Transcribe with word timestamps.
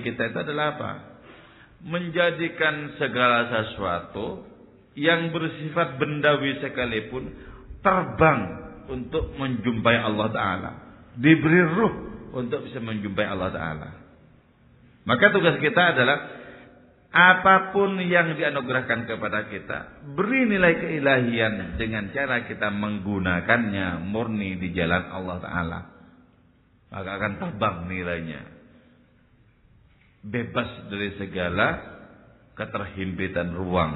kita 0.00 0.32
itu 0.32 0.38
adalah 0.40 0.78
apa? 0.78 0.92
Menjadikan 1.84 2.96
segala 2.96 3.52
sesuatu 3.52 4.42
yang 4.96 5.34
bersifat 5.34 6.00
bendawi 6.00 6.58
sekalipun 6.62 7.34
terbang 7.84 8.40
untuk 8.88 9.34
menjumpai 9.36 9.98
Allah 10.00 10.28
Ta'ala. 10.32 10.70
Diberi 11.14 11.62
ruh 11.76 11.94
untuk 12.34 12.66
bisa 12.66 12.80
menjumpai 12.80 13.26
Allah 13.28 13.50
Ta'ala. 13.52 13.88
Maka 15.04 15.24
tugas 15.30 15.60
kita 15.60 15.94
adalah 15.94 16.18
apa 17.14 17.70
pun 17.70 17.94
yang 18.02 18.34
dianugerahkan 18.34 19.06
kepada 19.06 19.46
kita, 19.46 19.78
beri 20.18 20.50
nilai 20.50 20.82
keilahian 20.82 21.78
dengan 21.78 22.10
cara 22.10 22.42
kita 22.42 22.74
menggunakannya 22.74 24.02
murni 24.02 24.58
di 24.58 24.74
jalan 24.74 25.04
Allah 25.14 25.38
Ta'ala. 25.38 25.80
Maka 26.90 27.10
akan 27.14 27.32
terbang 27.38 27.76
nilainya. 27.86 28.42
Bebas 30.24 30.88
dari 30.88 31.20
segala 31.20 31.94
keterhimpitan 32.56 33.52
ruang 33.52 33.92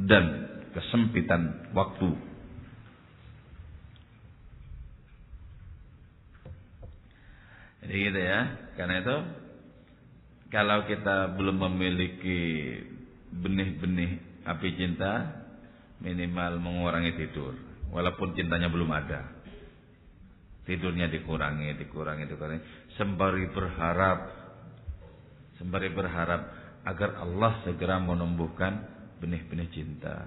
dan 0.00 0.24
kesempitan 0.72 1.72
waktu. 1.76 2.28
Jadi 7.84 7.94
gitu 8.04 8.20
ya. 8.20 8.40
Karena 8.76 8.94
itu 9.00 9.16
kalau 10.48 10.84
kita 10.88 11.36
belum 11.36 11.56
memiliki 11.68 12.40
benih-benih 13.32 14.44
api 14.48 14.68
cinta, 14.76 15.44
minimal 16.00 16.60
mengurangi 16.60 17.16
tidur. 17.16 17.52
Walaupun 17.88 18.36
cintanya 18.36 18.68
belum 18.68 18.92
ada. 18.92 19.24
Tidurnya 20.68 21.08
dikurangi, 21.08 21.80
dikurangi, 21.80 22.28
dikurangi. 22.28 22.60
Sembari 23.00 23.48
berharap, 23.56 24.37
sembari 25.58 25.90
berharap 25.92 26.40
agar 26.86 27.18
Allah 27.20 27.62
segera 27.66 27.98
menumbuhkan 28.00 28.86
benih-benih 29.18 29.68
cinta. 29.74 30.24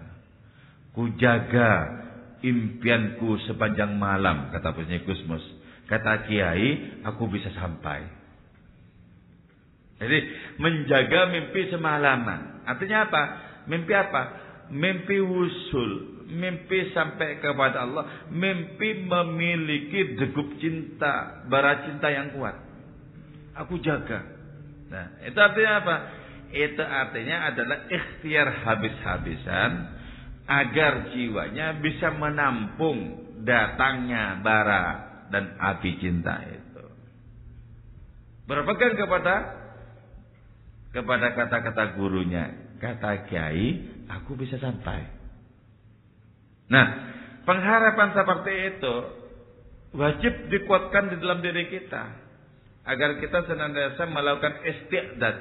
Kujaga 0.91 1.71
impianku 2.43 3.39
sepanjang 3.47 3.95
malam, 3.95 4.51
kata 4.51 4.75
Pusnya 4.75 5.01
Gusmus 5.07 5.61
Kata 5.91 6.23
kiai, 6.23 7.03
aku 7.03 7.27
bisa 7.27 7.51
sampai. 7.51 7.99
Jadi 9.99 10.17
menjaga 10.55 11.27
mimpi 11.27 11.67
semalaman. 11.67 12.63
Artinya 12.63 13.11
apa? 13.11 13.23
Mimpi 13.67 13.91
apa? 13.91 14.21
Mimpi 14.71 15.19
wusul. 15.19 16.23
Mimpi 16.31 16.95
sampai 16.95 17.43
kepada 17.43 17.83
Allah. 17.83 18.31
Mimpi 18.31 19.03
memiliki 19.03 20.15
degup 20.15 20.55
cinta. 20.63 21.43
Bara 21.51 21.83
cinta 21.83 22.07
yang 22.07 22.39
kuat. 22.39 22.55
Aku 23.59 23.75
jaga. 23.83 24.30
Nah, 24.91 25.05
itu 25.23 25.39
artinya 25.39 25.73
apa? 25.79 25.95
Itu 26.51 26.83
artinya 26.83 27.37
adalah 27.47 27.87
ikhtiar 27.87 28.47
habis-habisan 28.67 29.71
agar 30.51 31.15
jiwanya 31.15 31.79
bisa 31.79 32.11
menampung 32.11 33.23
datangnya 33.47 34.43
bara 34.43 34.85
dan 35.31 35.55
api 35.55 35.95
cinta 36.03 36.43
itu. 36.43 36.85
Berpegang 38.51 38.99
kepada 38.99 39.35
kepada 40.91 41.27
kata-kata 41.39 41.95
gurunya, 41.95 42.75
kata 42.83 43.31
kiai, 43.31 43.79
aku 44.11 44.35
bisa 44.35 44.59
sampai. 44.59 45.07
Nah, 46.67 46.85
pengharapan 47.47 48.11
seperti 48.11 48.53
itu 48.75 48.95
wajib 49.95 50.33
dikuatkan 50.51 51.15
di 51.15 51.17
dalam 51.23 51.39
diri 51.39 51.71
kita 51.71 52.20
agar 52.85 53.21
kita 53.21 53.45
senantiasa 53.45 54.03
melakukan 54.09 54.53
istiadat, 54.65 55.35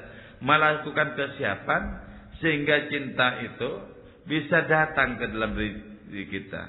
melakukan 0.45 1.17
kesiapan 1.17 1.83
sehingga 2.41 2.89
cinta 2.89 3.41
itu 3.45 3.71
bisa 4.29 4.65
datang 4.69 5.17
ke 5.17 5.25
dalam 5.33 5.57
diri 5.57 6.25
kita. 6.29 6.63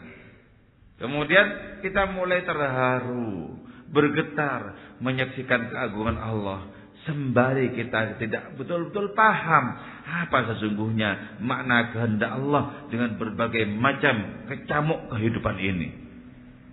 Kemudian 1.02 1.80
kita 1.82 2.14
mulai 2.14 2.46
terharu, 2.46 3.58
bergetar 3.90 4.96
menyaksikan 5.02 5.74
keagungan 5.74 6.18
Allah 6.22 6.82
sembari 7.06 7.74
kita 7.74 8.22
tidak 8.22 8.54
betul-betul 8.62 9.18
paham 9.18 9.74
apa 10.06 10.54
sesungguhnya 10.54 11.42
makna 11.42 11.90
kehendak 11.94 12.30
Allah 12.30 12.86
dengan 12.94 13.18
berbagai 13.18 13.66
macam 13.74 14.46
kecamuk 14.50 15.10
kehidupan 15.10 15.58
ini. 15.58 15.90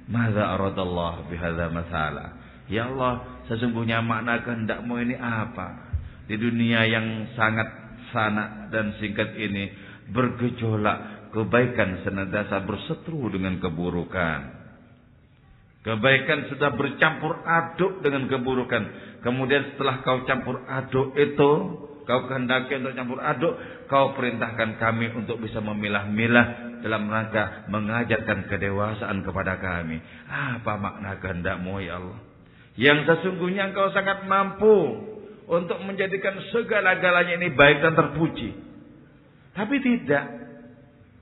Mada 0.08 0.56
masalah. 1.68 2.28
Ya 2.68 2.88
Allah, 2.88 3.37
sesungguhnya 3.48 4.04
makna 4.04 4.44
kehendakmu 4.44 4.94
ini 5.02 5.16
apa? 5.16 5.90
Di 6.28 6.36
dunia 6.36 6.84
yang 6.84 7.32
sangat 7.34 7.68
sanak 8.12 8.68
dan 8.68 8.94
singkat 9.00 9.32
ini 9.36 9.72
bergejolak 10.12 11.18
Kebaikan 11.28 12.08
senantiasa 12.08 12.64
berseteru 12.64 13.28
dengan 13.28 13.60
keburukan. 13.60 14.56
Kebaikan 15.84 16.48
sudah 16.48 16.72
bercampur 16.72 17.44
aduk 17.44 18.00
dengan 18.00 18.24
keburukan. 18.32 18.82
Kemudian 19.20 19.76
setelah 19.76 20.00
kau 20.00 20.24
campur 20.24 20.64
aduk 20.64 21.12
itu, 21.20 21.50
kau 22.08 22.20
kehendaki 22.32 22.80
untuk 22.80 22.96
campur 22.96 23.20
aduk, 23.20 23.54
kau 23.92 24.16
perintahkan 24.16 24.80
kami 24.80 25.12
untuk 25.12 25.36
bisa 25.44 25.60
memilah-milah 25.60 26.80
dalam 26.80 27.12
rangka 27.12 27.68
mengajarkan 27.68 28.48
kedewasaan 28.48 29.20
kepada 29.20 29.60
kami. 29.60 30.00
Apa 30.32 30.80
makna 30.80 31.20
kehendakmu 31.20 31.76
ya 31.84 32.00
Allah? 32.00 32.27
Yang 32.78 33.10
sesungguhnya 33.10 33.74
engkau 33.74 33.90
sangat 33.90 34.22
mampu 34.30 35.02
untuk 35.50 35.82
menjadikan 35.82 36.38
segala-galanya 36.54 37.42
ini 37.42 37.50
baik 37.50 37.82
dan 37.82 37.98
terpuji. 37.98 38.54
Tapi 39.58 39.76
tidak. 39.82 40.24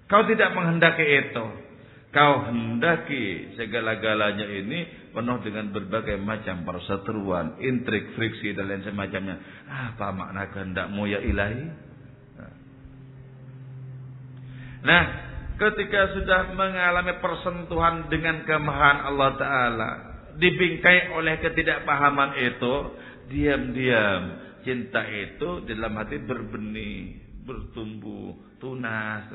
Kau 0.05 0.29
tidak 0.29 0.53
menghendaki 0.53 1.07
itu. 1.07 1.47
Kau 2.13 2.45
hendaki 2.45 3.57
segala-galanya 3.57 4.45
ini 4.45 5.09
penuh 5.17 5.41
dengan 5.41 5.73
berbagai 5.73 6.21
macam 6.21 6.69
perseteruan, 6.69 7.57
intrik, 7.65 8.13
friksi 8.13 8.53
dan 8.53 8.69
lain 8.69 8.85
semacamnya. 8.85 9.41
Apa 9.65 10.13
makna 10.13 10.53
kehendakmu 10.53 11.09
ya 11.09 11.25
ilahi? 11.25 11.65
Nah, 14.87 15.05
ketika 15.57 16.15
sudah 16.15 16.53
mengalami 16.53 17.17
persentuhan 17.19 18.13
dengan 18.13 18.45
kemahan 18.45 19.09
Allah 19.09 19.31
Ta'ala, 19.35 19.91
dibingkai 20.37 21.13
oleh 21.17 21.41
ketidakpahaman 21.41 22.37
itu, 22.41 22.75
diam-diam 23.33 24.23
cinta 24.63 25.03
itu 25.09 25.65
dalam 25.67 25.93
hati 25.99 26.21
berbenih, 26.23 27.21
bertumbuh, 27.45 28.37
tunas 28.61 29.27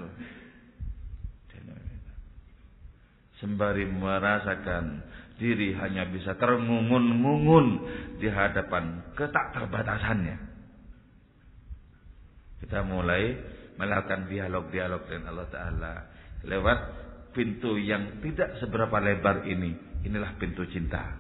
sembari 3.41 3.89
merasakan 3.89 5.01
diri 5.41 5.73
hanya 5.73 6.05
bisa 6.05 6.37
terngungun-ngungun 6.37 7.67
di 8.21 8.29
hadapan 8.29 9.01
ketak 9.17 9.57
terbatasannya. 9.57 10.37
Kita 12.61 12.85
mulai 12.85 13.33
melakukan 13.81 14.29
dialog-dialog 14.29 15.09
dengan 15.09 15.33
Allah 15.33 15.49
Ta'ala 15.49 15.93
lewat 16.45 16.79
pintu 17.33 17.81
yang 17.81 18.21
tidak 18.21 18.61
seberapa 18.61 19.01
lebar 19.01 19.49
ini. 19.49 19.73
Inilah 20.01 20.33
pintu 20.41 20.65
cinta. 20.69 21.17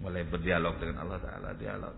Mulai 0.00 0.26
berdialog 0.26 0.76
dengan 0.82 1.06
Allah 1.06 1.18
Ta'ala, 1.22 1.50
dialog. 1.54 1.94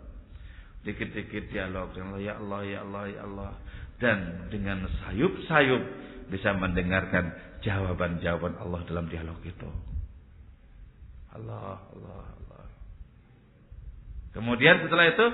Dikit-dikit 0.84 1.50
dialog 1.50 1.91
dengan 1.97 2.14
Allah, 2.14 2.22
ya 2.22 2.34
Allah, 2.38 2.60
ya 2.62 2.78
Allah, 2.84 3.04
ya 3.10 3.20
Allah. 3.25 3.53
Dan 3.97 4.19
dengan 4.53 4.84
sayup-sayup 4.86 5.82
bisa 6.28 6.53
mendengarkan 6.54 7.32
jawaban-jawaban 7.65 8.60
Allah 8.60 8.81
dalam 8.86 9.06
dialog 9.09 9.41
itu. 9.42 9.70
Allah, 11.32 11.81
Allah, 11.81 12.22
Allah. 12.36 12.65
Kemudian 14.36 14.84
setelah 14.84 15.09
itu 15.09 15.26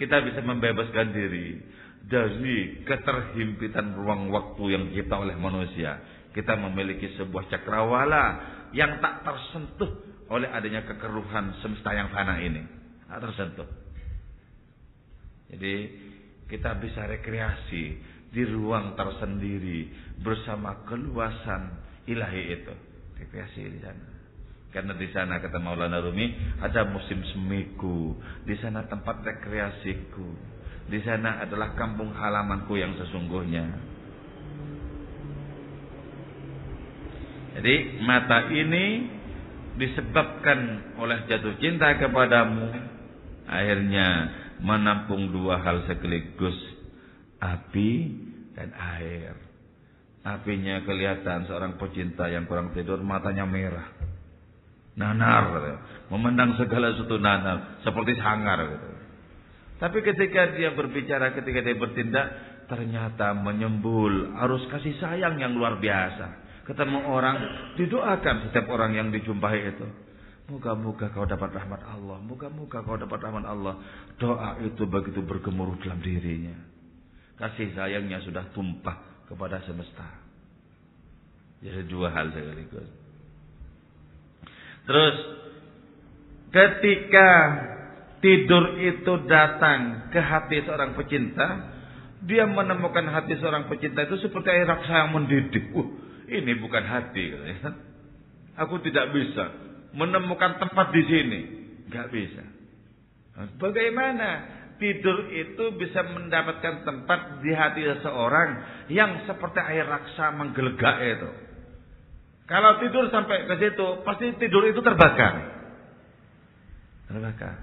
kita 0.00 0.24
bisa 0.24 0.40
membebaskan 0.40 1.12
diri 1.12 1.60
dari 2.06 2.86
keterhimpitan 2.86 3.98
ruang 3.98 4.32
waktu 4.32 4.64
yang 4.72 4.84
kita 4.94 5.14
oleh 5.16 5.36
manusia. 5.36 6.00
Kita 6.32 6.56
memiliki 6.56 7.16
sebuah 7.16 7.48
cakrawala 7.48 8.24
yang 8.72 8.98
tak 8.98 9.22
tersentuh 9.22 9.90
oleh 10.26 10.50
adanya 10.50 10.82
kekeruhan 10.86 11.62
semesta 11.62 11.94
yang 11.94 12.10
fana 12.10 12.42
ini. 12.42 12.62
Tak 13.06 13.22
tersentuh. 13.22 13.68
Jadi 15.46 15.74
kita 16.50 16.74
bisa 16.82 17.06
rekreasi 17.06 17.84
di 18.34 18.42
ruang 18.46 18.98
tersendiri 18.98 19.90
bersama 20.18 20.82
keluasan 20.86 21.78
ilahi 22.10 22.42
itu. 22.58 22.74
Rekreasi 23.22 23.60
di 23.70 23.80
sana. 23.82 24.06
Karena 24.74 24.92
di 24.92 25.08
sana 25.14 25.40
kata 25.40 25.56
Maulana 25.56 26.02
Rumi 26.04 26.36
ada 26.60 26.84
musim 26.84 27.22
semiku, 27.32 28.18
di 28.44 28.58
sana 28.60 28.84
tempat 28.84 29.24
rekreasiku, 29.24 30.28
di 30.90 31.00
sana 31.00 31.40
adalah 31.40 31.72
kampung 31.78 32.12
halamanku 32.12 32.76
yang 32.76 32.92
sesungguhnya. 33.00 33.95
Jadi 37.56 38.04
mata 38.04 38.52
ini 38.52 39.08
disebabkan 39.80 40.92
oleh 41.00 41.24
jatuh 41.24 41.56
cinta 41.56 41.96
kepadamu, 41.96 42.68
akhirnya 43.48 44.08
menampung 44.60 45.32
dua 45.32 45.60
hal 45.64 45.88
sekaligus, 45.88 46.56
api 47.40 47.90
dan 48.52 48.76
air. 48.76 49.36
Apinya 50.26 50.82
kelihatan 50.82 51.46
seorang 51.46 51.78
pecinta 51.78 52.26
yang 52.26 52.50
kurang 52.50 52.74
tidur 52.74 52.98
matanya 53.00 53.46
merah. 53.46 53.88
Nanar, 54.96 55.44
memandang 56.08 56.56
segala 56.56 56.92
sesuatu 56.96 57.20
nanar, 57.20 57.80
seperti 57.84 58.16
sangar 58.16 58.64
gitu. 58.64 58.88
Tapi 59.76 60.00
ketika 60.00 60.56
dia 60.56 60.72
berbicara, 60.72 61.36
ketika 61.36 61.60
dia 61.60 61.76
bertindak, 61.76 62.26
ternyata 62.66 63.36
menyembul 63.36 64.34
arus 64.44 64.64
kasih 64.72 64.96
sayang 64.98 65.36
yang 65.36 65.52
luar 65.52 65.76
biasa. 65.78 66.45
Ketemu 66.66 66.98
orang, 67.06 67.36
didoakan 67.78 68.50
setiap 68.50 68.66
orang 68.74 68.98
yang 68.98 69.08
dijumpai 69.14 69.70
itu. 69.70 69.86
Moga-moga 70.46 71.10
kau 71.10 71.26
dapat 71.26 71.54
rahmat 71.54 71.82
Allah. 71.82 72.18
Moga-moga 72.22 72.82
kau 72.82 72.98
dapat 72.98 73.18
rahmat 73.22 73.46
Allah. 73.46 73.74
Doa 74.18 74.58
itu 74.62 74.82
begitu 74.86 75.22
bergemuruh 75.22 75.78
dalam 75.82 76.02
dirinya. 76.02 76.54
Kasih 77.38 77.74
sayangnya 77.74 78.22
sudah 78.22 78.50
tumpah 78.50 79.26
kepada 79.30 79.62
semesta. 79.66 80.06
Jadi 81.62 81.86
dua 81.90 82.14
hal 82.14 82.30
sekaligus. 82.30 82.88
Terus 84.86 85.16
ketika 86.54 87.30
tidur 88.22 88.78
itu 88.78 89.12
datang 89.26 90.10
ke 90.14 90.18
hati 90.22 90.62
seorang 90.62 90.94
pecinta, 90.94 91.74
dia 92.22 92.46
menemukan 92.46 93.06
hati 93.10 93.34
seorang 93.38 93.66
pecinta 93.66 94.06
itu 94.06 94.18
seperti 94.22 94.48
air 94.50 94.66
raksa 94.70 94.94
yang 94.94 95.10
mendidih. 95.10 95.74
Uh, 95.74 96.05
ini 96.26 96.52
bukan 96.58 96.84
hati. 96.84 97.24
Aku 98.56 98.80
tidak 98.82 99.12
bisa 99.14 99.44
menemukan 99.94 100.58
tempat 100.58 100.90
di 100.92 101.02
sini. 101.06 101.40
Gak 101.90 102.10
bisa. 102.10 102.44
Bagaimana 103.60 104.56
tidur 104.76 105.28
itu 105.32 105.76
bisa 105.76 106.04
mendapatkan 106.04 106.84
tempat 106.84 107.40
di 107.44 107.52
hati 107.52 107.82
seseorang 107.84 108.48
yang 108.92 109.24
seperti 109.28 109.60
air 109.60 109.86
raksa 109.88 110.32
menggelegak 110.36 110.96
itu. 111.04 111.30
Kalau 112.46 112.78
tidur 112.78 113.10
sampai 113.10 113.44
ke 113.50 113.54
situ, 113.58 113.86
pasti 114.06 114.30
tidur 114.38 114.62
itu 114.70 114.78
terbakar. 114.78 115.34
Terbakar. 117.10 117.56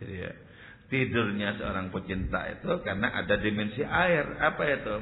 Jadi 0.00 0.14
ya, 0.14 0.32
tidurnya 0.88 1.58
seorang 1.60 1.92
pecinta 1.92 2.48
itu 2.48 2.70
karena 2.80 3.12
ada 3.12 3.34
dimensi 3.36 3.84
air. 3.84 4.40
Apa 4.40 4.62
itu? 4.64 4.96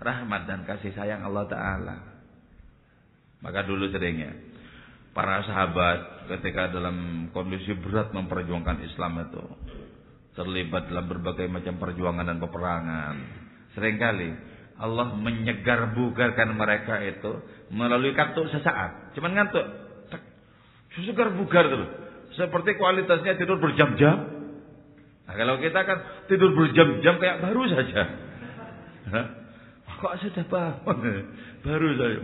Rahmat 0.00 0.48
dan 0.48 0.64
kasih 0.64 0.96
sayang 0.96 1.20
Allah 1.28 1.44
Ta'ala. 1.44 1.96
Maka 3.44 3.64
dulu 3.68 3.88
seringnya 3.92 4.32
para 5.10 5.42
sahabat 5.42 6.30
ketika 6.30 6.70
dalam 6.70 7.28
kondisi 7.34 7.74
berat 7.74 8.14
memperjuangkan 8.14 8.78
Islam 8.86 9.12
itu 9.26 9.44
terlibat 10.38 10.86
dalam 10.88 11.10
berbagai 11.10 11.50
macam 11.50 11.76
perjuangan 11.76 12.26
dan 12.26 12.38
peperangan. 12.38 13.14
Seringkali 13.74 14.30
Allah 14.80 15.12
menyegar 15.12 15.92
bugarkan 15.92 16.56
mereka 16.56 17.02
itu 17.04 17.44
melalui 17.68 18.16
kantuk 18.16 18.48
sesaat. 18.48 19.12
Cuman 19.18 19.36
ngantuk. 19.36 19.66
Segar 20.96 21.36
bugar 21.36 21.68
tuh. 21.68 21.86
Seperti 22.34 22.78
kualitasnya 22.78 23.36
tidur 23.36 23.60
berjam-jam. 23.60 24.16
Nah, 25.26 25.34
kalau 25.38 25.60
kita 25.62 25.80
kan 25.86 25.98
tidur 26.26 26.56
berjam-jam 26.56 27.20
kayak 27.20 27.44
baru 27.44 27.62
saja. 27.68 28.02
Kok 30.00 30.14
sudah 30.24 30.44
bangun? 30.48 30.98
Baru 31.64 31.88
saja. 32.00 32.20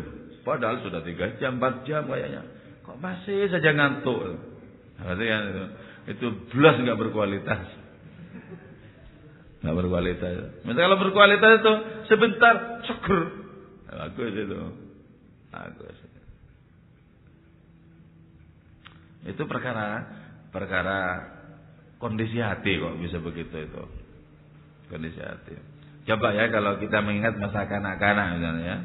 Padahal 0.46 0.80
sudah 0.80 1.02
tiga 1.04 1.36
jam, 1.36 1.60
empat 1.60 1.84
jam 1.84 2.08
kayaknya. 2.08 2.42
Kok 2.86 3.02
masih 3.02 3.50
saja 3.52 3.74
ngantuk? 3.76 4.40
Berarti 4.96 5.24
kan 5.28 5.42
itu, 5.44 5.64
itu 6.16 6.26
belas 6.56 6.80
nggak 6.80 6.98
berkualitas. 6.98 7.62
Nggak 9.60 9.76
berkualitas. 9.76 10.34
Misal 10.64 10.82
kalau 10.88 10.98
berkualitas 11.02 11.50
itu 11.60 11.72
sebentar 12.08 12.54
seger. 12.86 13.20
Bagus 13.90 14.32
itu. 14.32 14.60
Bagus. 15.50 15.96
Itu 19.26 19.42
perkara 19.50 20.06
perkara 20.54 20.98
kondisi 21.98 22.38
hati 22.38 22.78
kok 22.78 22.94
bisa 23.02 23.18
begitu 23.18 23.56
itu. 23.58 23.82
Kondisi 24.86 25.18
hati. 25.18 25.75
Coba 26.06 26.32
ya 26.32 26.48
kalau 26.54 26.78
kita 26.78 27.02
mengingat 27.02 27.34
masa 27.36 27.66
kanak-kanak 27.66 28.38
misalnya 28.38 28.64
ya. 28.64 28.78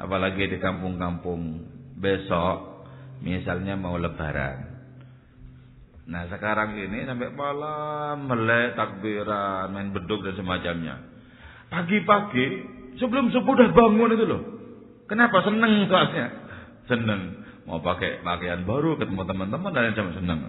Apalagi 0.00 0.50
di 0.50 0.58
kampung-kampung 0.58 1.70
besok 2.00 2.70
Misalnya 3.20 3.76
mau 3.76 4.00
lebaran. 4.00 4.80
Nah 6.08 6.26
sekarang 6.32 6.74
ini 6.74 7.04
sampai 7.04 7.30
malam 7.30 8.26
melek 8.26 8.74
takbiran, 8.74 9.70
main 9.70 9.92
beduk 9.92 10.24
dan 10.24 10.34
semacamnya. 10.40 10.96
Pagi-pagi 11.68 12.46
sebelum 12.98 13.30
subuh 13.30 13.54
udah 13.54 13.70
bangun 13.76 14.16
itu 14.16 14.24
loh. 14.26 14.42
Kenapa? 15.06 15.44
Seneng 15.44 15.86
soalnya. 15.86 16.26
Seneng. 16.88 17.44
Mau 17.68 17.78
pakai 17.84 18.24
pakaian 18.24 18.66
baru 18.66 18.98
ketemu 18.98 19.22
teman-teman 19.28 19.70
dan 19.70 19.94
sama 19.94 20.12
seneng. 20.16 20.40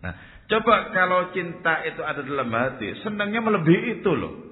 Nah, 0.00 0.14
coba 0.48 0.94
kalau 0.94 1.20
cinta 1.34 1.84
itu 1.84 2.00
ada 2.00 2.22
dalam 2.22 2.48
hati, 2.54 2.96
senangnya 3.02 3.42
melebihi 3.42 4.00
itu 4.00 4.12
loh. 4.14 4.45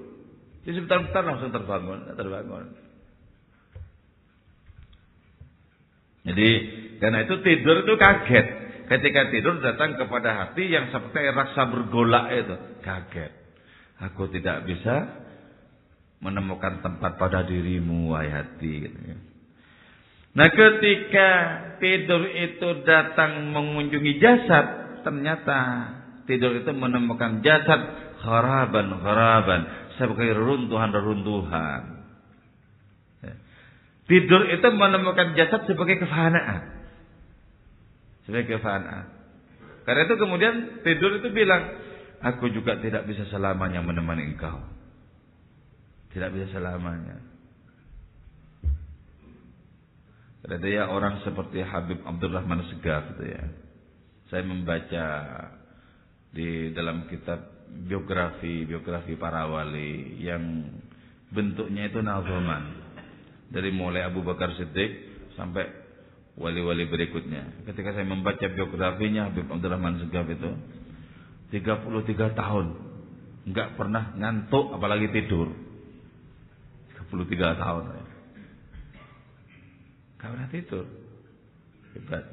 Jadi 0.65 0.81
sebentar-bentar 0.81 1.21
langsung 1.21 1.53
terbangun, 1.53 1.99
terbangun. 2.17 2.65
Jadi 6.25 6.49
karena 6.97 7.21
itu 7.21 7.35
tidur 7.45 7.85
itu 7.85 7.93
kaget. 8.01 8.47
Ketika 8.85 9.21
tidur 9.29 9.61
datang 9.61 9.97
kepada 9.97 10.29
hati 10.45 10.69
yang 10.69 10.89
seperti 10.89 11.29
raksa 11.29 11.69
bergolak 11.69 12.33
itu. 12.33 12.55
Kaget. 12.81 13.31
Aku 14.09 14.25
tidak 14.33 14.65
bisa 14.65 15.25
menemukan 16.19 16.81
tempat 16.81 17.21
pada 17.21 17.45
dirimu, 17.45 18.17
wahai 18.17 18.33
hati. 18.33 18.89
Nah 20.33 20.49
ketika 20.49 21.29
tidur 21.77 22.25
itu 22.25 22.81
datang 22.83 23.53
mengunjungi 23.53 24.13
jasad, 24.17 24.65
ternyata 25.05 25.59
tidur 26.25 26.57
itu 26.57 26.73
menemukan 26.73 27.45
jasad 27.45 27.79
kharaban-kharaban 28.25 29.84
sebagai 29.95 30.35
runtuhan-runtuhan. 30.35 32.05
Tidur 34.05 34.41
itu 34.53 34.67
menemukan 34.69 35.33
jasad 35.33 35.65
sebagai 35.65 35.97
kefanaan 35.97 36.75
sebagai 38.25 38.57
kefanaan. 38.57 39.05
Karena 39.85 40.01
itu 40.09 40.15
kemudian 40.17 40.55
tidur 40.81 41.21
itu 41.21 41.29
bilang, 41.29 41.61
aku 42.25 42.49
juga 42.49 42.81
tidak 42.81 43.05
bisa 43.05 43.29
selamanya 43.29 43.85
menemani 43.85 44.33
engkau. 44.33 44.57
Tidak 46.09 46.29
bisa 46.33 46.57
selamanya. 46.57 47.21
Karena 50.45 50.67
ya 50.69 50.83
orang 50.89 51.21
seperti 51.25 51.61
Habib 51.61 52.01
Abdurrahman 52.05 52.65
Segaf 52.73 53.17
itu 53.17 53.29
ya. 53.29 53.45
Saya 54.29 54.41
membaca 54.45 55.05
di 56.33 56.73
dalam 56.73 57.05
kitab 57.09 57.54
biografi 57.69 58.65
biografi 58.65 59.13
para 59.17 59.45
wali 59.49 60.21
yang 60.21 60.69
bentuknya 61.29 61.89
itu 61.89 61.99
nazoman 62.01 62.85
dari 63.49 63.69
mulai 63.73 64.05
Abu 64.05 64.25
Bakar 64.25 64.53
Siddiq 64.57 64.91
sampai 65.37 65.67
wali-wali 66.35 66.87
berikutnya. 66.87 67.63
Ketika 67.67 67.95
saya 67.95 68.07
membaca 68.07 68.43
biografinya 68.51 69.31
Habib 69.31 69.47
Abdurrahman 69.47 70.03
Segaf 70.03 70.27
itu 70.27 70.51
33 71.53 72.35
tahun 72.35 72.65
nggak 73.45 73.69
pernah 73.77 74.17
ngantuk 74.17 74.73
apalagi 74.73 75.13
tidur. 75.13 75.53
33 77.11 77.61
tahun. 77.61 77.83
Ya. 77.95 78.03
Gak 80.19 80.29
pernah 80.33 80.49
tidur. 80.49 80.85
Hebat. 81.95 82.23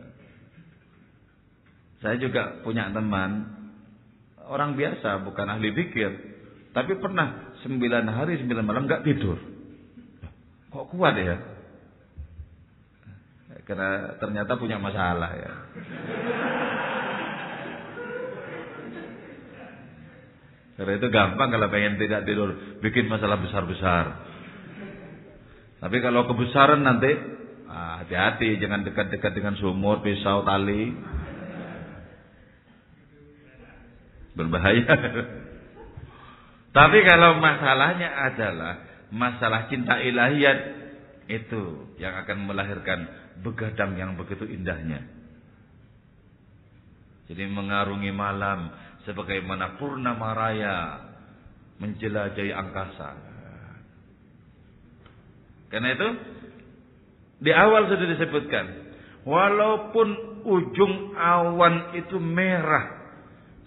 Saya 2.03 2.17
juga 2.19 2.65
punya 2.67 2.91
teman 2.91 3.62
orang 4.49 4.75
biasa 4.75 5.23
bukan 5.23 5.47
ahli 5.47 5.71
pikir 5.71 6.11
tapi 6.73 6.97
pernah 6.97 7.53
9 7.61 7.79
hari 8.09 8.41
9 8.41 8.49
malam 8.65 8.89
nggak 8.89 9.05
tidur. 9.05 9.37
Kok 10.73 10.89
kuat 10.89 11.15
ya? 11.21 11.37
Karena 13.69 14.17
ternyata 14.17 14.57
punya 14.57 14.81
masalah 14.81 15.31
ya. 15.37 15.53
Karena 20.73 20.93
itu 20.97 21.09
gampang 21.13 21.53
kalau 21.53 21.69
pengen 21.69 22.01
tidak 22.01 22.25
tidur, 22.25 22.81
bikin 22.81 23.07
masalah 23.07 23.37
besar-besar. 23.39 24.05
Tapi 25.79 25.97
kalau 26.01 26.25
kebesaran 26.25 26.81
nanti, 26.81 27.13
ah, 27.69 28.03
hati-hati, 28.03 28.57
jangan 28.57 28.83
dekat-dekat 28.83 29.33
dengan 29.37 29.55
sumur, 29.61 30.01
pisau, 30.01 30.43
tali. 30.43 30.91
Berbahaya. 34.33 34.87
Tapi 36.77 36.99
kalau 37.05 37.37
masalahnya 37.37 38.09
adalah 38.33 38.75
masalah 39.13 39.69
cinta 39.69 40.01
ilahiyat 40.01 40.59
itu 41.29 41.95
yang 42.01 42.17
akan 42.25 42.49
melahirkan 42.49 43.07
begadang 43.45 43.97
yang 44.01 44.17
begitu 44.17 44.49
indahnya. 44.49 45.05
Jadi 47.29 47.45
mengarungi 47.49 48.13
malam 48.13 48.73
sebagaimana 49.05 49.77
purnama 49.77 50.33
raya 50.33 50.77
menjelajahi 51.81 52.53
angkasa. 52.53 53.11
Karena 55.73 55.89
itu 55.97 56.09
di 57.43 57.51
awal 57.51 57.91
sudah 57.91 58.07
disebutkan, 58.07 58.65
walaupun 59.27 60.09
ujung 60.47 61.17
awan 61.19 61.97
itu 61.99 62.21
merah, 62.23 63.02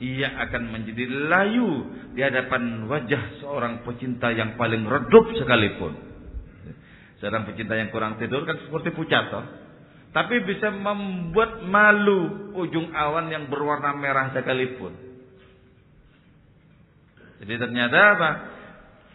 ia 0.04 0.28
akan 0.28 0.76
menjadi 0.76 1.08
layu 1.08 1.70
di 2.12 2.20
hadapan 2.20 2.84
wajah 2.92 3.40
seorang 3.40 3.88
pecinta 3.88 4.28
yang 4.36 4.60
paling 4.60 4.84
redup 4.84 5.32
sekalipun. 5.40 5.96
Seorang 7.24 7.48
pecinta 7.48 7.80
yang 7.80 7.96
kurang 7.96 8.20
tidur 8.20 8.44
kan 8.44 8.60
seperti 8.60 8.92
pucat 8.92 9.32
toh. 9.32 9.46
Tapi 10.12 10.44
bisa 10.48 10.72
membuat 10.72 11.64
malu 11.64 12.52
ujung 12.56 12.92
awan 12.92 13.32
yang 13.32 13.48
berwarna 13.48 13.96
merah 13.96 14.32
sekalipun. 14.36 14.96
Jadi 17.40 17.54
ternyata 17.56 18.00
apa? 18.16 18.32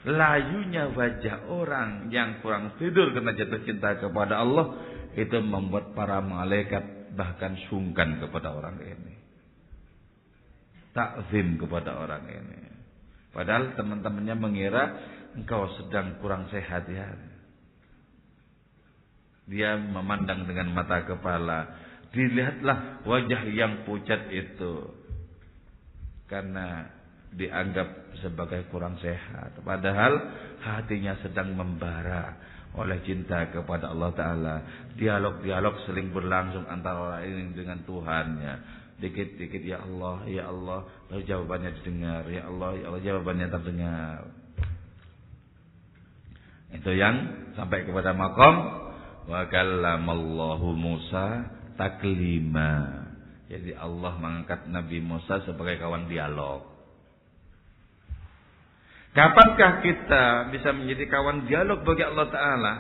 Layunya 0.00 0.88
wajah 0.96 1.44
orang 1.52 2.08
yang 2.08 2.40
kurang 2.40 2.80
tidur 2.80 3.12
karena 3.12 3.37
jatuh 3.37 3.60
cinta 3.68 4.00
kepada 4.00 4.40
Allah 4.40 4.80
itu 5.12 5.37
membuat 5.44 5.92
para 5.92 6.25
malaikat 6.25 7.12
bahkan 7.12 7.52
sungkan 7.68 8.16
kepada 8.16 8.49
orang 8.49 8.80
ini. 8.80 9.19
Takzim 11.00 11.57
kepada 11.57 11.97
orang 11.97 12.28
ini. 12.28 12.61
Padahal 13.33 13.73
teman-temannya 13.73 14.37
mengira 14.37 14.85
engkau 15.33 15.64
sedang 15.80 16.21
kurang 16.21 16.52
sehat 16.52 16.85
ya. 16.92 17.09
Dia 19.49 19.80
memandang 19.80 20.45
dengan 20.45 20.76
mata 20.76 21.00
kepala. 21.09 21.73
Dilihatlah 22.12 23.09
wajah 23.09 23.49
yang 23.49 23.88
pucat 23.88 24.28
itu. 24.28 24.92
Karena 26.28 26.85
dianggap 27.33 28.21
sebagai 28.21 28.69
kurang 28.69 29.00
sehat. 29.00 29.57
Padahal 29.64 30.21
hatinya 30.61 31.16
sedang 31.25 31.57
membara 31.57 32.37
oleh 32.76 33.00
cinta 33.09 33.49
kepada 33.49 33.88
Allah 33.88 34.12
Ta'ala. 34.12 34.57
Dialog-dialog 35.00 35.88
sering 35.88 36.12
berlangsung 36.12 36.69
antara 36.69 37.16
orang 37.16 37.25
ini 37.25 37.57
dengan 37.57 37.80
Tuhannya. 37.88 38.79
Dikit-dikit 39.00 39.64
ya 39.64 39.80
Allah, 39.80 40.28
ya 40.28 40.45
Allah, 40.52 40.85
lalu 41.09 41.25
jawabannya 41.25 41.71
didengar. 41.80 42.28
Ya 42.28 42.45
Allah, 42.45 42.71
ya 42.76 42.85
Allah, 42.92 43.00
jawabannya 43.00 43.47
terdengar. 43.49 44.19
Itu 46.71 46.92
yang 46.95 47.16
sampai 47.59 47.83
kepada 47.83 48.14
makom 48.14 48.80
Wa 49.30 49.47
kallamallahu 49.47 50.75
Musa 50.75 51.47
taklima. 51.78 53.07
Jadi 53.47 53.75
Allah 53.78 54.14
mengangkat 54.19 54.66
Nabi 54.71 54.99
Musa 55.02 55.42
sebagai 55.47 55.78
kawan 55.78 56.11
dialog. 56.11 56.66
Kapankah 59.11 59.83
kita 59.83 60.25
bisa 60.54 60.71
menjadi 60.71 61.11
kawan 61.11 61.50
dialog 61.50 61.83
bagi 61.83 62.07
Allah 62.07 62.26
Ta'ala? 62.30 62.75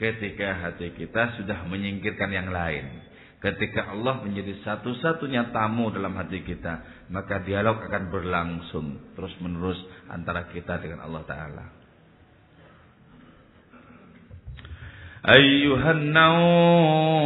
Ketika 0.00 0.56
hati 0.56 0.96
kita 0.96 1.36
sudah 1.36 1.68
menyingkirkan 1.68 2.32
yang 2.32 2.48
lain. 2.48 3.11
Ketika 3.42 3.90
Allah 3.90 4.22
menjadi 4.22 4.54
satu-satunya 4.62 5.50
tamu 5.50 5.90
dalam 5.90 6.14
hati 6.14 6.46
kita. 6.46 6.78
Maka 7.10 7.42
dialog 7.42 7.82
akan 7.82 8.14
berlangsung 8.14 9.18
terus 9.18 9.34
menerus 9.42 9.82
antara 10.06 10.46
kita 10.54 10.78
dengan 10.78 11.02
Allah 11.02 11.26
Ta'ala. 11.26 11.82
Ayuhan 15.22 16.10
naum 16.10 17.22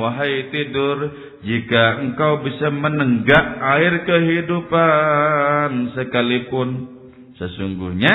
Wahai 0.00 0.48
tidur 0.48 1.12
Jika 1.44 2.00
engkau 2.00 2.40
bisa 2.40 2.72
menenggak 2.72 3.60
air 3.60 4.00
kehidupan 4.08 5.92
Sekalipun 5.92 6.88
Sesungguhnya 7.36 8.14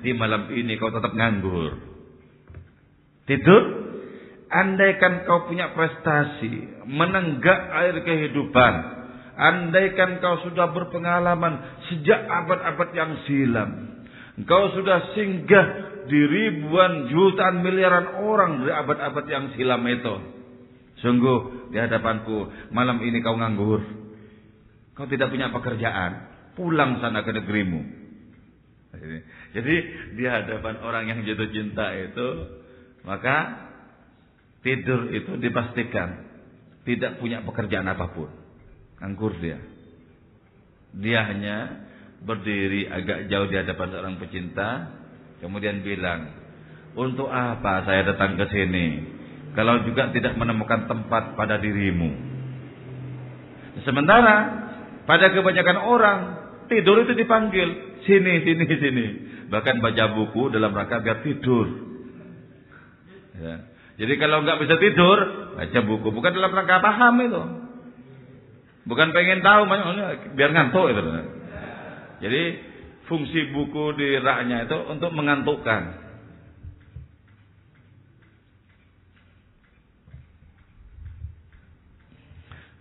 Di 0.00 0.16
malam 0.16 0.48
ini 0.48 0.80
kau 0.80 0.88
tetap 0.88 1.12
nganggur 1.12 1.76
Tidur 3.28 3.85
Andaikan 4.46 5.26
kau 5.26 5.50
punya 5.50 5.74
prestasi 5.74 6.84
Menenggak 6.86 7.60
air 7.72 7.96
kehidupan 8.02 8.74
Andaikan 9.36 10.22
kau 10.22 10.42
sudah 10.46 10.70
berpengalaman 10.70 11.82
Sejak 11.90 12.24
abad-abad 12.24 12.88
yang 12.94 13.12
silam 13.26 13.70
Engkau 14.36 14.68
sudah 14.76 15.16
singgah 15.16 15.66
di 16.06 16.20
ribuan 16.22 17.10
jutaan 17.10 17.64
miliaran 17.64 18.20
orang 18.22 18.62
dari 18.62 18.72
abad-abad 18.72 19.24
yang 19.26 19.44
silam 19.56 19.82
itu. 19.88 20.14
Sungguh 21.00 21.72
di 21.72 21.76
hadapanku 21.76 22.68
malam 22.72 23.00
ini 23.00 23.20
kau 23.20 23.36
nganggur. 23.36 23.80
Kau 24.96 25.08
tidak 25.08 25.32
punya 25.32 25.52
pekerjaan. 25.52 26.32
Pulang 26.56 27.00
sana 27.04 27.20
ke 27.20 27.32
negerimu. 27.36 27.80
Jadi 29.52 29.76
di 30.16 30.24
hadapan 30.24 30.80
orang 30.80 31.04
yang 31.04 31.20
jatuh 31.20 31.52
cinta 31.52 31.92
itu 31.92 32.28
maka 33.04 33.65
tidur 34.66 35.14
itu 35.14 35.38
dipastikan 35.38 36.26
tidak 36.82 37.22
punya 37.22 37.46
pekerjaan 37.46 37.86
apa 37.86 38.10
pun. 38.10 38.30
Nganggur 38.98 39.38
dia. 39.38 39.62
Dia 40.96 41.22
hanya 41.30 41.86
berdiri 42.26 42.90
agak 42.90 43.30
jauh 43.30 43.46
di 43.46 43.56
hadapan 43.60 43.86
seorang 43.94 44.14
pecinta 44.18 44.96
Kemudian 45.36 45.84
bilang, 45.84 46.32
untuk 46.96 47.28
apa 47.28 47.84
saya 47.84 48.08
datang 48.08 48.40
ke 48.40 48.46
sini? 48.48 48.86
Kalau 49.52 49.84
juga 49.84 50.08
tidak 50.12 50.36
menemukan 50.36 50.88
tempat 50.88 51.36
pada 51.36 51.60
dirimu. 51.60 52.12
Sementara 53.84 54.36
pada 55.04 55.32
kebanyakan 55.32 55.78
orang 55.84 56.18
tidur 56.72 57.04
itu 57.04 57.12
dipanggil 57.16 58.00
sini 58.04 58.32
sini 58.44 58.64
sini. 58.64 59.06
Bahkan 59.52 59.80
baca 59.80 60.04
buku 60.16 60.48
dalam 60.52 60.72
rangka 60.72 61.04
biar 61.04 61.20
tidur. 61.20 61.66
Ya. 63.36 63.75
Jadi 63.96 64.12
kalau 64.20 64.44
nggak 64.44 64.60
bisa 64.60 64.74
tidur 64.76 65.18
baca 65.56 65.80
buku 65.88 66.08
bukan 66.12 66.32
dalam 66.36 66.52
rangka 66.52 66.84
paham 66.84 67.14
itu. 67.24 67.42
Bukan 68.86 69.10
pengen 69.10 69.40
tahu 69.42 69.66
biar 70.36 70.50
ngantuk 70.52 70.86
itu. 70.92 71.00
Jadi 72.22 72.42
fungsi 73.08 73.50
buku 73.50 73.96
di 73.96 74.20
raknya 74.20 74.68
itu 74.68 74.78
untuk 74.92 75.10
mengantukkan. 75.16 76.06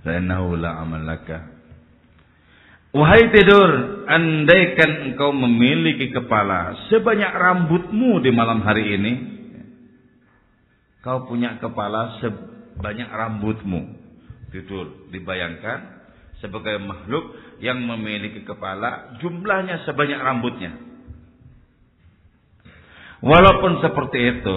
Zainahula 0.05 0.85
amalaka. 0.85 1.55
Wahai 2.95 3.27
tidur, 3.33 4.05
andaikan 4.07 5.11
engkau 5.11 5.35
memiliki 5.35 6.15
kepala 6.15 6.87
sebanyak 6.87 7.27
rambutmu 7.27 8.23
di 8.23 8.31
malam 8.31 8.63
hari 8.63 8.95
ini, 8.95 9.11
kau 11.05 11.29
punya 11.29 11.61
kepala 11.61 12.17
sebanyak 12.17 13.05
rambutmu. 13.05 13.93
Tidur, 14.49 15.05
dibayangkan 15.13 16.01
sebagai 16.41 16.81
makhluk 16.81 17.37
yang 17.61 17.77
memiliki 17.77 18.41
kepala 18.41 19.21
jumlahnya 19.21 19.85
sebanyak 19.85 20.17
rambutnya. 20.17 20.71
Walaupun 23.21 23.85
seperti 23.85 24.19
itu, 24.19 24.55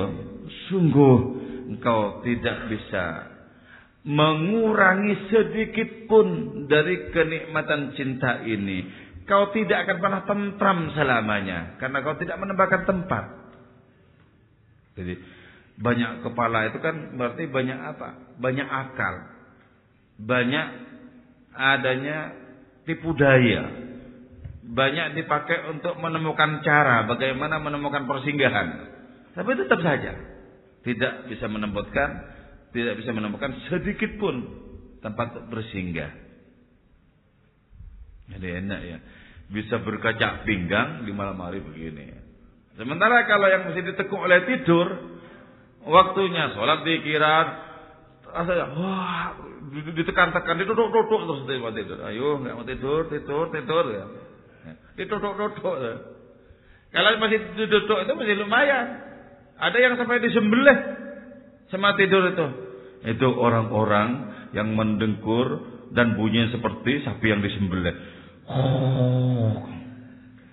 sungguh 0.73 1.17
engkau 1.77 2.25
tidak 2.25 2.73
bisa 2.73 3.05
mengurangi 4.09 5.29
sedikit 5.29 6.09
pun 6.09 6.27
dari 6.65 7.13
kenikmatan 7.13 7.93
cinta 7.93 8.41
ini. 8.49 9.07
Kau 9.29 9.53
tidak 9.53 9.85
akan 9.85 9.97
pernah 10.01 10.23
tentram 10.25 10.79
selamanya 10.97 11.77
karena 11.77 12.01
kau 12.01 12.17
tidak 12.17 12.41
menambahkan 12.41 12.83
tempat. 12.89 13.25
Jadi 14.97 15.15
banyak 15.79 16.27
kepala 16.27 16.75
itu 16.75 16.79
kan 16.83 17.15
berarti 17.15 17.47
banyak 17.47 17.79
apa? 17.79 18.09
Banyak 18.43 18.69
akal. 18.69 19.15
Banyak 20.19 20.67
adanya 21.55 22.35
tipu 22.83 23.15
daya. 23.15 23.87
Banyak 24.69 25.17
dipakai 25.17 25.71
untuk 25.71 25.97
menemukan 26.03 26.61
cara 26.67 27.07
bagaimana 27.07 27.63
menemukan 27.63 28.11
persinggahan. 28.11 28.69
Tapi 29.39 29.51
tetap 29.55 29.81
saja 29.81 30.19
tidak 30.83 31.31
bisa 31.31 31.47
menemukan 31.47 32.11
tidak 32.75 32.95
bisa 33.01 33.11
menemukan 33.15 33.55
sedikit 33.71 34.19
pun 34.19 34.45
tempat 34.99 35.47
bersinggah. 35.47 36.11
Jadi 38.35 38.47
enak 38.67 38.81
ya. 38.83 38.99
Bisa 39.49 39.81
berkaca 39.81 40.45
pinggang 40.45 41.09
di 41.09 41.13
malam 41.15 41.41
hari 41.41 41.65
begini. 41.65 42.13
Sementara 42.77 43.25
kalau 43.25 43.49
yang 43.49 43.65
mesti 43.65 43.81
ditekuk 43.81 44.21
oleh 44.21 44.45
tidur, 44.45 45.18
waktunya 45.89 46.53
sholat 46.53 46.85
dikira 46.85 47.67
Rasanya, 48.29 48.67
wah, 48.77 49.33
ditekan-tekan, 49.73 50.61
ditutup-tutup 50.61 51.21
terus 51.25 51.43
tidur 51.49 51.73
tidur. 51.73 51.99
Ayo, 52.05 52.37
nggak 52.45 52.55
mau 52.61 52.67
tidur, 52.69 53.09
tidur, 53.09 53.49
tidur 53.49 53.85
ya. 53.89 54.05
Ditutup-tutup. 55.01 55.75
Ya. 55.81 55.95
Kalau 56.93 57.17
masih 57.21 57.41
duduk 57.57 57.99
itu 58.05 58.13
masih 58.13 58.37
lumayan. 58.45 58.87
Ada 59.59 59.79
yang 59.81 59.95
sampai 59.97 60.21
disembelih 60.21 60.79
sama 61.73 61.97
tidur 61.97 62.29
itu. 62.29 62.47
Itu 63.17 63.29
orang-orang 63.33 64.09
yang 64.53 64.77
mendengkur 64.77 65.65
dan 65.97 66.15
bunyinya 66.21 66.53
seperti 66.53 67.01
sapi 67.09 67.27
yang 67.33 67.41
disembelih. 67.41 67.97
Oh. 68.49 69.57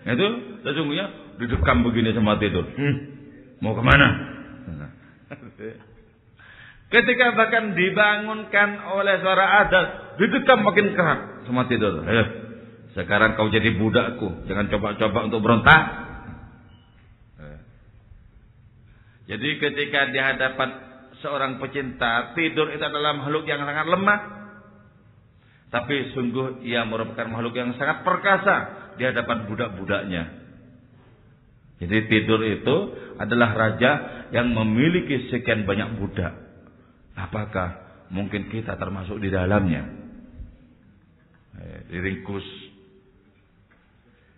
Itu 0.06 0.27
sesungguhnya 0.63 1.38
didekam 1.44 1.84
begini 1.84 2.15
sama 2.15 2.39
tidur. 2.39 2.63
Hmm, 2.63 2.96
mau 3.60 3.75
ke 3.75 3.84
mana? 3.84 4.35
Ketika 6.86 7.26
bahkan 7.34 7.74
dibangunkan 7.74 8.70
oleh 8.94 9.20
suara 9.20 9.66
adat, 9.66 9.88
didekam 10.22 10.62
makin 10.64 10.94
keras 10.94 11.48
sama 11.50 11.66
tidur. 11.66 12.06
Ayo, 12.06 12.26
sekarang 12.94 13.36
kau 13.36 13.50
jadi 13.50 13.76
budakku, 13.76 14.48
jangan 14.48 14.70
coba-coba 14.70 15.20
untuk 15.28 15.42
berontak. 15.42 15.84
Jadi 19.26 19.58
ketika 19.58 20.14
di 20.14 20.20
hadapan 20.22 20.70
seorang 21.26 21.58
pecinta, 21.58 22.38
tidur 22.38 22.70
itu 22.70 22.84
adalah 22.86 23.18
makhluk 23.18 23.50
yang 23.50 23.66
sangat 23.66 23.90
lemah. 23.90 24.20
Tapi 25.74 26.14
sungguh 26.14 26.62
ia 26.62 26.86
merupakan 26.86 27.26
makhluk 27.26 27.58
yang 27.58 27.74
sangat 27.76 28.06
perkasa 28.06 28.56
di 28.96 29.04
hadapan 29.04 29.50
budak-budaknya. 29.50 30.45
Jadi 31.75 31.98
tidur 32.08 32.39
itu 32.39 32.75
adalah 33.20 33.51
raja 33.51 33.91
yang 34.32 34.55
memiliki 34.55 35.27
sekian 35.27 35.67
banyak 35.67 36.00
budak. 36.00 36.32
Apakah 37.20 37.84
mungkin 38.12 38.48
kita 38.48 38.79
termasuk 38.79 39.20
di 39.20 39.27
dalamnya? 39.27 39.84
Eh, 41.55 41.79
diringkus. 41.91 42.48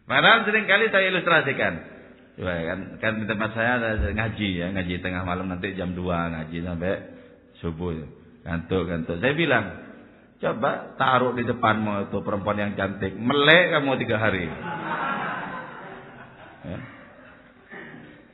Padahal 0.09 0.49
sering 0.49 0.65
kali 0.65 0.89
saya 0.89 1.13
ilustrasikan. 1.13 1.73
Coba 2.37 2.53
kan, 2.53 2.79
kan 3.01 3.13
di 3.17 3.25
tempat 3.25 3.49
saya 3.57 3.81
ada 3.81 4.13
ngaji 4.13 4.49
ya, 4.61 4.69
ngaji 4.69 5.01
tengah 5.01 5.25
malam 5.25 5.49
nanti 5.49 5.73
jam 5.73 5.97
2 5.97 6.05
ngaji 6.05 6.57
sampai 6.61 6.93
subuh. 7.61 7.97
Gantuk, 8.45 8.87
gantuk. 8.87 9.17
Saya 9.19 9.33
bilang, 9.33 9.65
coba 10.37 10.95
taruh 10.95 11.33
di 11.33 11.43
depanmu 11.43 12.07
itu 12.07 12.17
perempuan 12.21 12.61
yang 12.61 12.73
cantik, 12.77 13.13
melek 13.17 13.73
kamu 13.73 13.97
tiga 14.05 14.17
hari. 14.21 14.45
Ya. 16.67 16.96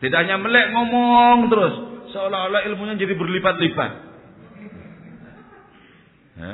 Tidak 0.04 0.20
hanya 0.20 0.36
melek 0.36 0.76
ngomong 0.76 1.48
terus, 1.48 1.74
seolah-olah 2.12 2.68
ilmunya 2.68 3.00
jadi 3.00 3.16
berlipat-lipat. 3.16 3.92
Ya. 6.34 6.54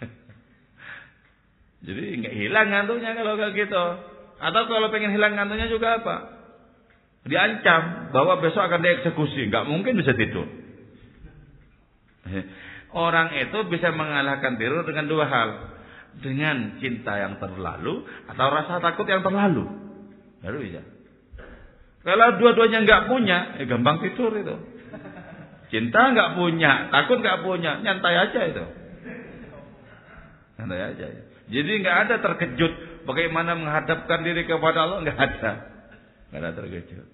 Jadi 1.86 2.02
nggak 2.22 2.32
hilang 2.32 2.72
ngantuknya 2.72 3.12
kalau 3.12 3.36
kayak 3.36 3.52
gitu. 3.60 3.84
Atau 4.40 4.62
kalau 4.72 4.88
pengen 4.88 5.12
hilang 5.12 5.36
ngantuknya 5.36 5.68
juga 5.68 6.00
apa? 6.00 6.16
Diancam 7.28 8.08
bahwa 8.08 8.40
besok 8.40 8.64
akan 8.64 8.80
dieksekusi. 8.80 9.52
Nggak 9.52 9.68
mungkin 9.68 10.00
bisa 10.00 10.16
tidur. 10.16 10.48
Orang 12.96 13.36
itu 13.36 13.58
bisa 13.68 13.92
mengalahkan 13.92 14.56
tidur 14.56 14.80
dengan 14.88 15.12
dua 15.12 15.28
hal. 15.28 15.76
Dengan 16.24 16.80
cinta 16.80 17.20
yang 17.20 17.36
terlalu 17.36 18.00
atau 18.32 18.46
rasa 18.48 18.80
takut 18.80 19.04
yang 19.04 19.20
terlalu. 19.20 19.68
Baru 20.40 20.64
bisa. 20.64 20.95
Kalau 22.06 22.38
dua-duanya 22.38 22.86
nggak 22.86 23.02
punya, 23.10 23.38
ya 23.58 23.64
gampang 23.66 23.98
tidur 23.98 24.30
itu. 24.30 24.54
Cinta 25.74 26.14
nggak 26.14 26.38
punya, 26.38 26.86
takut 26.94 27.18
nggak 27.18 27.42
punya, 27.42 27.82
nyantai 27.82 28.14
aja 28.14 28.40
itu. 28.46 28.64
Nyantai 30.62 30.80
aja. 30.94 31.06
Jadi 31.50 31.72
nggak 31.82 31.96
ada 32.06 32.14
terkejut 32.22 32.72
Bagaimana 33.06 33.54
menghadapkan 33.54 34.26
diri 34.26 34.42
kepada 34.44 34.82
Allah? 34.82 34.98
Enggak 35.06 35.18
ada. 35.22 35.52
Enggak 36.28 36.40
ada 36.42 36.50
terkejut. 36.58 37.06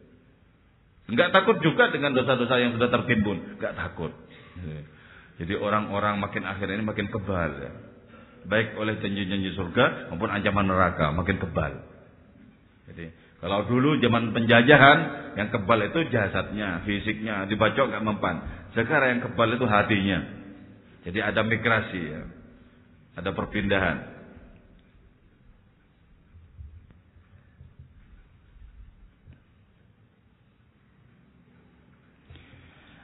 Enggak 1.13 1.29
takut 1.37 1.57
juga 1.61 1.93
dengan 1.93 2.17
dosa-dosa 2.17 2.57
yang 2.57 2.73
sudah 2.73 2.89
tertimbun. 2.89 3.61
Enggak 3.61 3.77
takut. 3.77 4.13
Jadi 5.37 5.53
orang-orang 5.61 6.17
makin 6.17 6.49
akhir 6.49 6.73
ini 6.73 6.83
makin 6.83 7.13
kebal. 7.13 7.51
Ya. 7.61 7.73
Baik 8.49 8.75
oleh 8.81 8.99
janji-janji 9.05 9.53
surga 9.53 10.11
maupun 10.11 10.33
ancaman 10.33 10.65
neraka. 10.65 11.13
Makin 11.13 11.37
kebal. 11.45 11.73
Jadi 12.89 13.13
kalau 13.43 13.67
dulu 13.67 13.99
zaman 13.99 14.31
penjajahan 14.31 14.99
yang 15.35 15.51
kebal 15.51 15.83
itu 15.83 16.07
jasadnya, 16.15 16.87
fisiknya, 16.87 17.43
dibacok 17.51 17.91
nggak 17.91 18.07
mempan. 18.07 18.39
Sekarang 18.71 19.19
yang 19.19 19.23
kebal 19.27 19.51
itu 19.51 19.67
hatinya. 19.67 20.19
Jadi 21.03 21.19
ada 21.19 21.43
migrasi 21.43 22.01
ya. 22.07 22.23
Ada 23.19 23.35
perpindahan. 23.35 23.99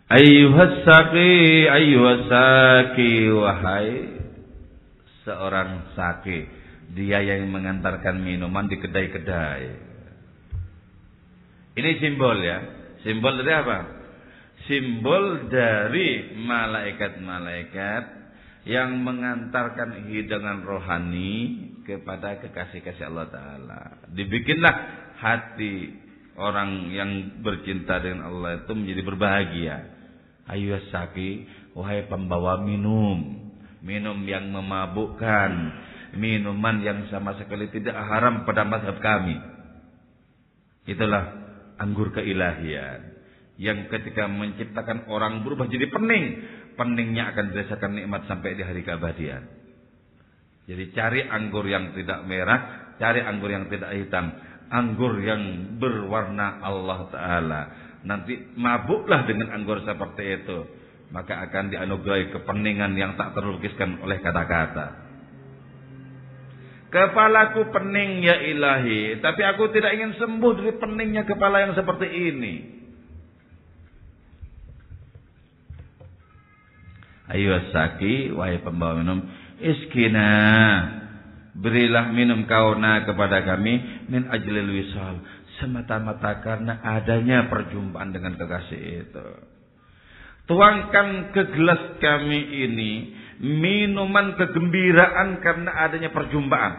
Ayuhas 0.09 0.87
saki, 0.87 1.67
wahai 3.35 3.91
seorang 5.27 5.99
saki. 5.99 6.47
Dia 6.95 7.27
yang 7.27 7.51
mengantarkan 7.51 8.23
minuman 8.23 8.71
di 8.71 8.81
kedai-kedai. 8.81 9.98
Ini 11.79 11.91
simbol 12.03 12.43
ya. 12.43 12.59
Simbol 13.07 13.39
dari 13.39 13.55
apa? 13.55 13.79
Simbol 14.67 15.47
dari 15.47 16.35
malaikat-malaikat 16.43 18.05
yang 18.67 18.99
mengantarkan 19.01 20.11
hidangan 20.11 20.67
rohani 20.67 21.71
kepada 21.87 22.43
kekasih-kasih 22.43 23.07
Allah 23.09 23.31
Ta'ala. 23.31 23.81
Dibikinlah 24.11 24.75
hati 25.23 25.95
orang 26.35 26.91
yang 26.91 27.11
bercinta 27.47 28.03
dengan 28.03 28.27
Allah 28.27 28.67
itu 28.67 28.73
menjadi 28.75 29.03
berbahagia. 29.07 29.77
Ayo 30.51 30.83
saki, 30.91 31.47
wahai 31.79 32.11
pembawa 32.11 32.59
minum. 32.59 33.47
Minum 33.87 34.19
yang 34.27 34.51
memabukkan. 34.51 35.51
Minuman 36.19 36.83
yang 36.83 37.07
sama 37.13 37.39
sekali 37.39 37.71
tidak 37.71 37.95
haram 37.95 38.43
pada 38.43 38.67
mazhab 38.67 38.97
kami. 38.99 39.37
Itulah 40.89 41.48
anggur 41.79 42.13
keilahian. 42.13 43.17
Yang 43.59 43.91
ketika 43.91 44.31
menciptakan 44.31 45.11
orang 45.11 45.43
berubah 45.43 45.67
jadi 45.67 45.91
pening. 45.91 46.27
Peningnya 46.79 47.35
akan 47.35 47.51
dirasakan 47.51 47.91
nikmat 47.99 48.23
sampai 48.31 48.55
di 48.55 48.63
hari 48.63 48.87
keabadian. 48.87 49.43
Jadi 50.71 50.85
cari 50.95 51.27
anggur 51.27 51.67
yang 51.67 51.91
tidak 51.97 52.23
merah, 52.29 52.93
cari 53.03 53.19
anggur 53.25 53.51
yang 53.51 53.67
tidak 53.67 53.91
hitam. 53.99 54.31
Anggur 54.69 55.17
yang 55.25 55.75
berwarna 55.81 56.61
Allah 56.61 57.01
Ta'ala 57.09 57.63
nanti 58.07 58.39
mabuklah 58.55 59.27
dengan 59.27 59.51
anggur 59.51 59.83
seperti 59.83 60.43
itu 60.43 60.59
maka 61.11 61.41
akan 61.49 61.73
dianugerahi 61.73 62.31
kepeningan 62.31 62.95
yang 62.95 63.17
tak 63.17 63.35
terlukiskan 63.35 63.99
oleh 64.05 64.21
kata-kata 64.21 65.08
Kepalaku 66.89 67.69
pening 67.69 68.25
ya 68.25 68.41
ilahi. 68.41 69.21
Tapi 69.21 69.43
aku 69.45 69.69
tidak 69.77 69.93
ingin 69.93 70.17
sembuh 70.17 70.53
dari 70.57 70.73
peningnya 70.81 71.29
kepala 71.29 71.61
yang 71.69 71.77
seperti 71.77 72.09
ini. 72.09 72.55
Ayo 77.29 77.61
saki 77.77 78.33
Wahai 78.33 78.65
pembawa 78.65 79.05
minum. 79.05 79.21
Iskina 79.61 80.33
Berilah 81.59 82.15
minum 82.15 82.49
kauna 82.49 83.05
kepada 83.05 83.45
kami 83.45 84.09
Min 84.09 84.33
ajlil 84.33 84.73
wisal. 84.73 85.21
Semata-mata 85.61 86.41
karena 86.41 86.81
adanya 86.81 87.51
perjumpaan 87.53 88.15
dengan 88.17 88.39
kekasih 88.39 88.81
itu. 89.05 89.58
Tuangkan 90.49 91.37
ke 91.37 91.43
gelas 91.53 92.01
kami 92.01 92.41
ini 92.65 92.93
minuman 93.45 94.33
kegembiraan 94.35 95.45
karena 95.45 95.71
adanya 95.85 96.09
perjumpaan. 96.09 96.75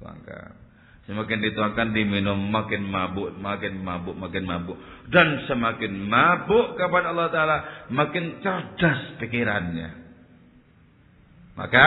Tuangkan. 0.00 0.56
Semakin 1.04 1.38
dituangkan 1.42 1.90
diminum 1.90 2.38
makin 2.54 2.86
mabuk, 2.86 3.34
makin 3.36 3.82
mabuk, 3.82 4.14
makin 4.14 4.46
mabuk. 4.46 4.78
Dan 5.10 5.42
semakin 5.50 6.06
mabuk 6.06 6.78
kepada 6.78 7.10
Allah 7.10 7.28
Ta'ala 7.34 7.56
makin 7.90 8.38
cerdas 8.38 9.18
pikirannya. 9.18 9.90
Maka 11.58 11.86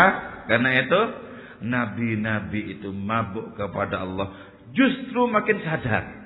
karena 0.52 0.70
itu 0.76 1.02
Nabi-nabi 1.64 2.78
itu 2.78 2.92
mabuk 2.92 3.56
kepada 3.56 4.04
Allah 4.04 4.28
justru 4.76 5.24
makin 5.32 5.64
sadar. 5.64 6.23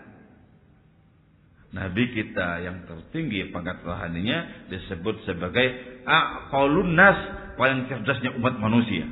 Nabi 1.67 2.15
kita 2.15 2.63
yang 2.63 2.87
tertinggi 2.87 3.51
pangkat 3.51 3.83
rohaninya 3.83 4.69
disebut 4.71 5.27
sebagai 5.27 5.67
aqalun 6.07 6.95
nas, 6.95 7.19
paling 7.59 7.91
cerdasnya 7.91 8.39
umat 8.39 8.55
manusia. 8.55 9.03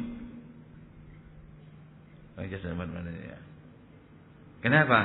Paling 2.39 2.49
cerdas 2.51 2.71
umat 2.75 2.89
manusia. 2.91 3.37
Kenapa? 4.63 4.99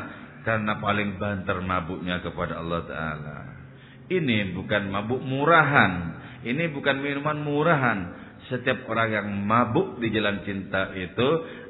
Karena 0.46 0.78
paling 0.78 1.18
banter 1.20 1.58
mabuknya 1.60 2.22
kepada 2.22 2.62
Allah 2.62 2.80
Ta'ala. 2.86 3.38
Ini 4.10 4.56
bukan 4.56 4.90
mabuk 4.90 5.20
murahan. 5.20 6.16
Ini 6.42 6.72
bukan 6.72 6.96
minuman 7.02 7.38
murahan. 7.44 7.98
Setiap 8.50 8.84
orang 8.90 9.08
yang 9.14 9.26
mabuk 9.46 10.02
di 10.02 10.10
jalan 10.10 10.42
cinta 10.42 10.90
itu 10.98 11.28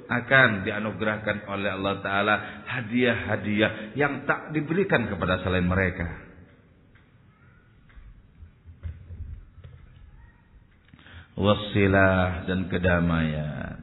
akan 0.09 0.65
dianugerahkan 0.65 1.47
oleh 1.47 1.71
Allah 1.77 1.97
Ta'ala 2.01 2.35
hadiah-hadiah 2.67 3.95
yang 3.95 4.25
tak 4.25 4.51
diberikan 4.57 5.07
kepada 5.07 5.45
selain 5.45 5.69
mereka. 5.69 6.31
wasilah 11.41 12.45
dan 12.45 12.69
kedamaian. 12.69 13.81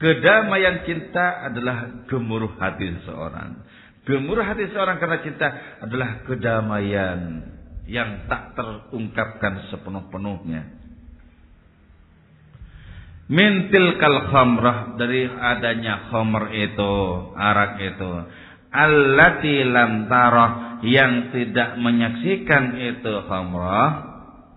Kedamaian 0.00 0.82
cinta 0.88 1.44
adalah 1.52 2.08
gemuruh 2.08 2.56
hati 2.58 2.88
seseorang. 2.98 3.62
Gemuruh 4.04 4.44
hati 4.44 4.68
seseorang 4.68 4.96
karena 5.00 5.18
cinta 5.22 5.48
adalah 5.80 6.24
kedamaian 6.24 7.20
yang 7.84 8.26
tak 8.26 8.56
terungkapkan 8.56 9.68
sepenuh-penuhnya. 9.70 10.83
Mintil 13.24 13.96
kal 13.96 14.28
khamrah 14.28 15.00
dari 15.00 15.24
adanya 15.24 16.12
khamr 16.12 16.52
itu, 16.52 16.94
arak 17.32 17.80
itu. 17.80 18.12
Allati 18.74 19.64
lam 19.64 20.10
tarah 20.12 20.82
yang 20.84 21.32
tidak 21.32 21.80
menyaksikan 21.80 22.76
itu 22.76 23.14
khamrah, 23.24 23.90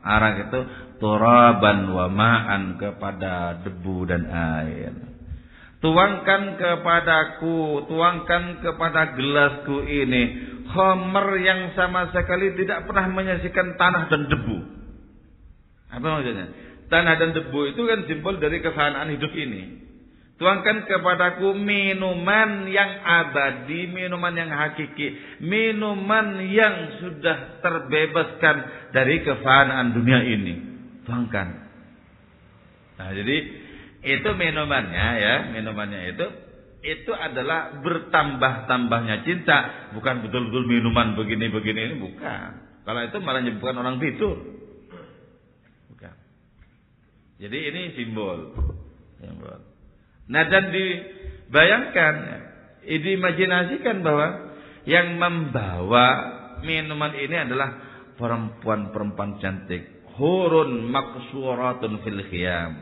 arak 0.03 0.51
itu 0.51 0.59
turaban 0.99 1.95
wa 1.95 2.11
ma'an 2.11 2.75
kepada 2.75 3.63
debu 3.63 3.97
dan 4.03 4.27
air. 4.27 4.93
Tuangkan 5.77 6.57
kepadaku, 6.57 7.85
tuangkan 7.85 8.65
kepada 8.65 9.13
gelasku 9.13 9.85
ini 9.85 10.23
khamr 10.67 11.27
yang 11.39 11.71
sama 11.77 12.11
sekali 12.11 12.51
tidak 12.59 12.83
pernah 12.83 13.07
menyaksikan 13.13 13.79
tanah 13.79 14.11
dan 14.11 14.27
debu. 14.27 14.57
Apa 15.87 16.03
maksudnya? 16.03 16.66
Tanah 16.87 17.19
dan 17.19 17.35
debu 17.35 17.75
itu 17.75 17.81
kan 17.83 17.99
simbol 18.07 18.39
dari 18.39 18.63
kefanaan 18.63 19.11
hidup 19.11 19.31
ini. 19.35 19.87
Tuangkan 20.37 20.85
kepadaku 20.85 21.57
minuman 21.57 22.69
yang 22.69 23.01
abadi, 23.01 23.89
minuman 23.89 24.37
yang 24.37 24.53
hakiki, 24.53 25.41
minuman 25.41 26.37
yang 26.45 27.01
sudah 27.01 27.57
terbebaskan 27.65 28.55
dari 28.93 29.25
kefanaan 29.25 29.97
dunia 29.97 30.21
ini. 30.21 30.53
Tuangkan. 31.09 31.47
Nah, 33.01 33.09
jadi 33.17 33.37
itu 34.05 34.29
minumannya 34.37 35.07
ya, 35.17 35.35
minumannya 35.57 36.01
itu 36.13 36.25
itu 36.85 37.11
adalah 37.11 37.81
bertambah-tambahnya 37.81 39.25
cinta, 39.25 39.89
bukan 39.97 40.21
betul-betul 40.21 40.63
minuman 40.69 41.17
begini-begini 41.17 41.79
ini 41.91 41.95
bukan. 41.97 42.49
Kalau 42.85 43.01
itu 43.03 43.17
malah 43.19 43.41
menyebutkan 43.43 43.75
orang 43.75 43.97
tidur. 43.99 44.56
Jadi 47.37 47.57
ini 47.69 47.81
simbol. 47.93 48.53
simbol. 49.21 49.61
Nah 50.27 50.43
dan 50.49 50.73
dibayangkan, 50.73 52.15
diimajinasikan 52.83 54.01
bahwa 54.01 54.27
yang 54.89 55.21
membawa 55.21 56.05
minuman 56.65 57.13
ini 57.13 57.35
adalah 57.37 57.69
perempuan-perempuan 58.17 59.37
cantik. 59.37 60.09
Hurun 60.17 60.89
maksuratun 60.89 62.01
fil 62.01 62.21
khiyam. 62.33 62.73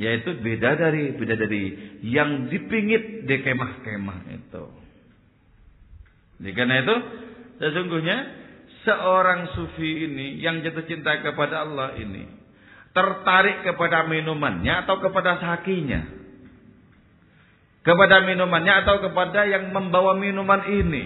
Yaitu 0.00 0.32
beda 0.40 0.80
dari 0.80 1.12
beda 1.12 1.36
dari 1.36 1.62
yang 2.00 2.48
dipingit 2.48 3.28
di 3.28 3.36
kemah-kemah 3.44 4.20
itu. 4.32 4.64
Jadi 6.40 6.52
karena 6.56 6.80
itu 6.80 6.96
sesungguhnya 7.60 8.18
seorang 8.88 9.52
sufi 9.52 10.08
ini 10.08 10.40
yang 10.40 10.64
jatuh 10.64 10.88
cinta 10.88 11.20
kepada 11.20 11.68
Allah 11.68 12.00
ini 12.00 12.39
tertarik 12.90 13.62
kepada 13.62 14.06
minumannya 14.06 14.86
atau 14.86 14.98
kepada 14.98 15.38
sakinya? 15.38 16.02
Kepada 17.80 18.20
minumannya 18.26 18.84
atau 18.84 19.00
kepada 19.00 19.48
yang 19.48 19.72
membawa 19.72 20.12
minuman 20.18 20.68
ini? 20.68 21.04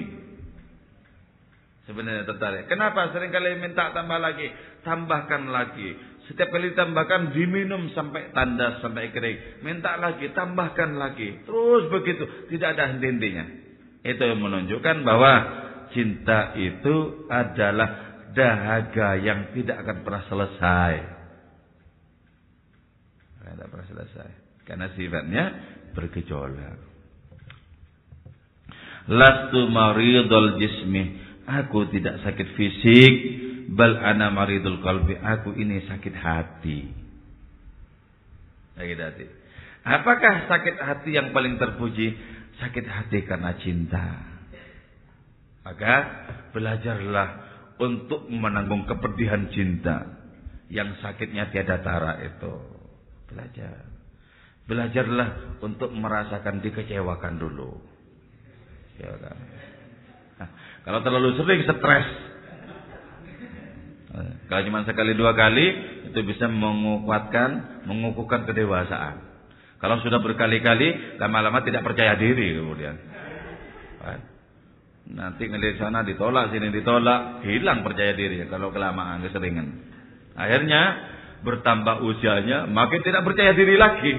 Sebenarnya 1.85 2.25
tertarik. 2.25 2.65
Kenapa? 2.67 3.13
Seringkali 3.13 3.61
minta 3.61 3.93
tambah 3.93 4.17
lagi. 4.17 4.49
Tambahkan 4.83 5.53
lagi. 5.53 5.93
Setiap 6.25 6.49
kali 6.49 6.73
tambahkan 6.73 7.37
diminum 7.37 7.93
sampai 7.93 8.33
tanda 8.33 8.81
sampai 8.81 9.13
kering. 9.13 9.61
Minta 9.61 10.01
lagi, 10.01 10.33
tambahkan 10.33 10.97
lagi. 10.97 11.45
Terus 11.45 11.93
begitu. 11.93 12.25
Tidak 12.49 12.69
ada 12.75 12.97
henti-hentinya. 12.97 13.45
Itu 14.01 14.23
yang 14.25 14.41
menunjukkan 14.41 15.05
bahwa 15.05 15.33
cinta 15.93 16.57
itu 16.57 17.29
adalah 17.29 18.17
dahaga 18.33 19.21
yang 19.21 19.53
tidak 19.53 19.85
akan 19.85 19.97
pernah 20.03 20.25
selesai 20.27 21.24
tidak 23.55 23.71
pernah 23.71 23.87
selesai. 23.87 24.31
Karena 24.67 24.87
sifatnya 24.99 25.45
bergejolak. 25.95 26.79
Lastu 29.09 29.71
maridul 29.71 30.59
jismi. 30.59 31.23
Aku 31.45 31.87
tidak 31.93 32.25
sakit 32.25 32.49
fisik. 32.59 33.15
Bal 33.73 34.01
ana 34.01 34.35
maridul 34.35 34.83
qalbi. 34.83 35.15
Aku 35.17 35.55
ini 35.55 35.85
sakit 35.87 36.15
hati. 36.17 36.81
Sakit 38.75 38.99
hati. 38.99 39.27
Apakah 39.85 40.49
sakit 40.49 40.77
hati 40.81 41.11
yang 41.13 41.31
paling 41.37 41.61
terpuji? 41.61 42.17
Sakit 42.59 42.87
hati 42.89 43.23
karena 43.29 43.55
cinta. 43.61 44.35
Maka 45.65 45.95
belajarlah 46.53 47.29
untuk 47.81 48.29
menanggung 48.29 48.89
kepedihan 48.89 49.49
cinta 49.53 50.25
yang 50.73 50.97
sakitnya 51.05 51.53
tiada 51.53 51.81
tara 51.85 52.21
itu. 52.25 52.74
Belajar. 53.35 53.83
Belajarlah 54.65 55.61
untuk 55.61 55.91
merasakan 55.93 56.63
dikecewakan 56.63 57.35
dulu. 57.37 57.77
Ya 59.03 59.11
kan? 59.19 59.39
Kalau 60.87 61.01
terlalu 61.03 61.35
sering 61.37 61.67
stres. 61.67 62.09
Eh, 64.15 64.33
kalau 64.47 64.63
cuma 64.71 64.87
sekali 64.87 65.19
dua 65.19 65.35
kali 65.35 65.67
itu 66.07 66.21
bisa 66.23 66.47
menguatkan, 66.47 67.83
mengukuhkan 67.91 68.47
kedewasaan. 68.47 69.35
Kalau 69.83 70.01
sudah 70.01 70.23
berkali-kali, 70.23 71.19
lama-lama 71.19 71.61
tidak 71.67 71.83
percaya 71.83 72.15
diri 72.15 72.57
kemudian. 72.57 72.97
Kan? 74.01 74.21
Nanti 75.05 75.45
ngelihat 75.45 75.77
sana 75.77 76.01
ditolak, 76.01 76.49
sini 76.49 76.73
ditolak, 76.73 77.45
hilang 77.45 77.85
percaya 77.85 78.17
diri 78.17 78.41
kalau 78.49 78.73
kelamaan, 78.73 79.21
keseringan. 79.21 79.69
Akhirnya 80.33 80.83
bertambah 81.45 82.03
usianya, 82.03 82.67
makin 82.67 83.05
tidak 83.05 83.23
percaya 83.23 83.53
diri 83.53 83.77
lagi. 83.77 84.15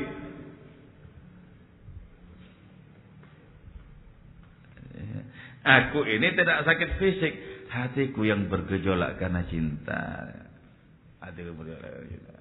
Aku 5.65 6.05
ini 6.05 6.29
tidak 6.37 6.61
sakit 6.61 6.89
fisik, 7.01 7.33
hatiku 7.73 8.21
yang 8.21 8.45
bergejolak 8.53 9.17
karena 9.17 9.41
cinta. 9.49 10.29
Hatiku 11.25 11.57
bergejolak 11.57 11.89
karena 11.89 12.09
cinta. 12.13 12.33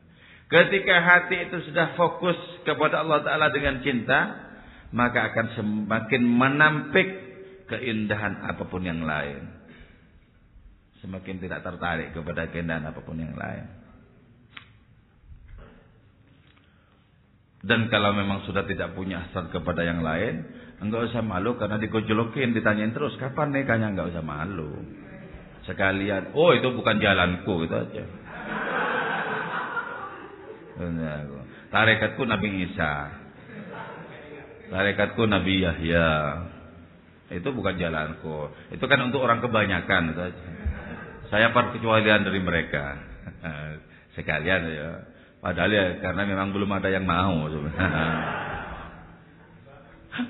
Ketika 0.53 0.95
hati 1.01 1.37
itu 1.49 1.57
sudah 1.73 1.97
fokus 1.97 2.37
kepada 2.69 3.01
Allah 3.01 3.25
Ta'ala 3.25 3.49
dengan 3.49 3.81
cinta, 3.81 4.53
maka 4.93 5.33
akan 5.33 5.47
semakin 5.57 6.23
menampik 6.23 7.09
keindahan 7.73 8.45
apa 8.45 8.69
pun 8.69 8.85
yang 8.85 9.01
lain. 9.01 9.49
Semakin 11.01 11.41
tidak 11.41 11.65
tertarik 11.65 12.13
kepada 12.13 12.53
keindahan 12.53 12.85
apa 12.85 13.01
pun 13.01 13.17
yang 13.17 13.33
lain. 13.33 13.84
Dan 17.65 17.89
kalau 17.89 18.13
memang 18.13 18.45
sudah 18.45 18.69
tidak 18.69 18.93
punya 18.93 19.25
hasrat 19.25 19.49
kepada 19.49 19.81
yang 19.81 20.05
lain, 20.05 20.45
enggak 20.85 21.09
usah 21.09 21.25
malu 21.25 21.57
karena 21.57 21.81
digojolokin, 21.81 22.53
ditanyain 22.53 22.93
terus 22.93 23.17
kapan 23.17 23.57
nikahnya 23.57 23.97
enggak 23.97 24.13
usah 24.13 24.21
malu. 24.21 24.85
Sekalian, 25.65 26.37
oh 26.37 26.53
itu 26.53 26.69
bukan 26.77 27.01
jalanku 27.01 27.65
itu 27.65 27.73
aja. 27.73 28.05
Tarekatku 31.73 32.23
Nabi 32.29 32.69
Isa. 32.69 32.93
Tarekatku 34.69 35.25
Nabi 35.25 35.65
Yahya. 35.65 36.11
Itu 37.33 37.49
bukan 37.57 37.81
jalanku. 37.81 38.53
Itu 38.77 38.85
kan 38.85 39.01
untuk 39.09 39.25
orang 39.25 39.41
kebanyakan 39.41 40.13
itu 40.13 40.21
aja. 40.21 40.49
Saya 41.33 41.49
kecualian 41.51 42.29
dari 42.29 42.41
mereka. 42.45 43.01
Sekalian 44.21 44.63
ya. 44.69 45.14
Padahal 45.45 45.69
ya 45.77 46.01
karena 46.01 46.25
memang 46.25 46.57
belum 46.57 46.73
ada 46.73 46.89
yang 46.89 47.05
mau. 47.05 47.53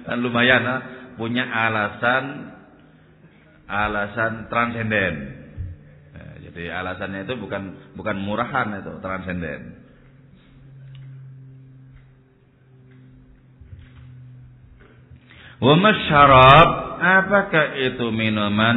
Dan 0.02 0.18
lumayan 0.26 0.66
ah, 0.66 0.80
punya 1.14 1.46
alasan 1.46 2.50
alasan 3.70 4.50
transenden. 4.50 5.14
Ya, 6.18 6.50
jadi 6.50 6.62
alasannya 6.82 7.30
itu 7.30 7.38
bukan 7.38 7.94
bukan 7.94 8.16
murahan 8.26 8.74
itu 8.74 8.90
transenden. 8.98 9.86
Wa 15.62 15.78
syarab 16.10 16.68
apakah 16.98 17.66
itu 17.78 18.10
minuman? 18.10 18.76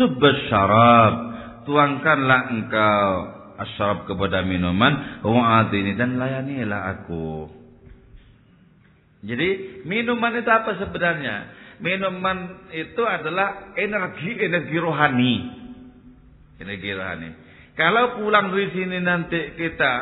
Subbas 0.00 0.48
syarab 0.48 1.12
tuangkanlah 1.68 2.40
engkau 2.56 3.33
asyarab 3.58 4.06
kepada 4.10 4.42
minuman 4.42 5.22
wa'adini 5.22 5.94
dan 5.94 6.18
layanilah 6.18 6.80
aku. 6.98 7.48
Jadi 9.24 9.82
minuman 9.88 10.36
itu 10.36 10.50
apa 10.52 10.76
sebenarnya? 10.76 11.36
Minuman 11.80 12.70
itu 12.70 13.02
adalah 13.02 13.72
energi-energi 13.74 14.76
rohani. 14.78 15.34
Energi 16.60 16.90
rohani. 16.92 17.30
Kalau 17.74 18.22
pulang 18.22 18.54
dari 18.54 18.70
sini 18.70 19.02
nanti 19.02 19.58
kita 19.58 19.92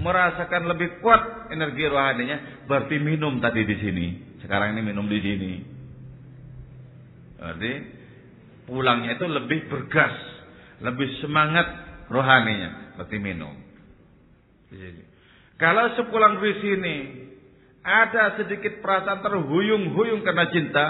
merasakan 0.00 0.72
lebih 0.72 1.04
kuat 1.04 1.52
energi 1.52 1.84
rohaninya, 1.84 2.64
berarti 2.64 2.96
minum 2.96 3.36
tadi 3.42 3.68
di 3.68 3.76
sini. 3.76 4.06
Sekarang 4.40 4.72
ini 4.72 4.80
minum 4.80 5.04
di 5.04 5.20
sini. 5.20 5.52
Berarti 7.36 7.72
pulangnya 8.64 9.20
itu 9.20 9.26
lebih 9.28 9.68
bergas, 9.68 10.16
lebih 10.80 11.20
semangat 11.20 11.68
rohaninya, 12.08 12.89
berarti 13.00 13.16
minum. 13.16 13.56
Di 14.68 14.76
sini. 14.76 15.02
Kalau 15.56 15.96
sepulang 15.96 16.36
di 16.36 16.52
sini 16.60 16.96
ada 17.80 18.36
sedikit 18.36 18.84
perasaan 18.84 19.24
terhuyung-huyung 19.24 20.20
karena 20.20 20.52
cinta, 20.52 20.86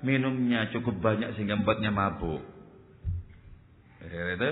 minumnya 0.00 0.72
cukup 0.72 0.96
banyak 1.04 1.36
sehingga 1.36 1.60
membuatnya 1.60 1.92
mabuk. 1.92 2.40
Itu 4.08 4.48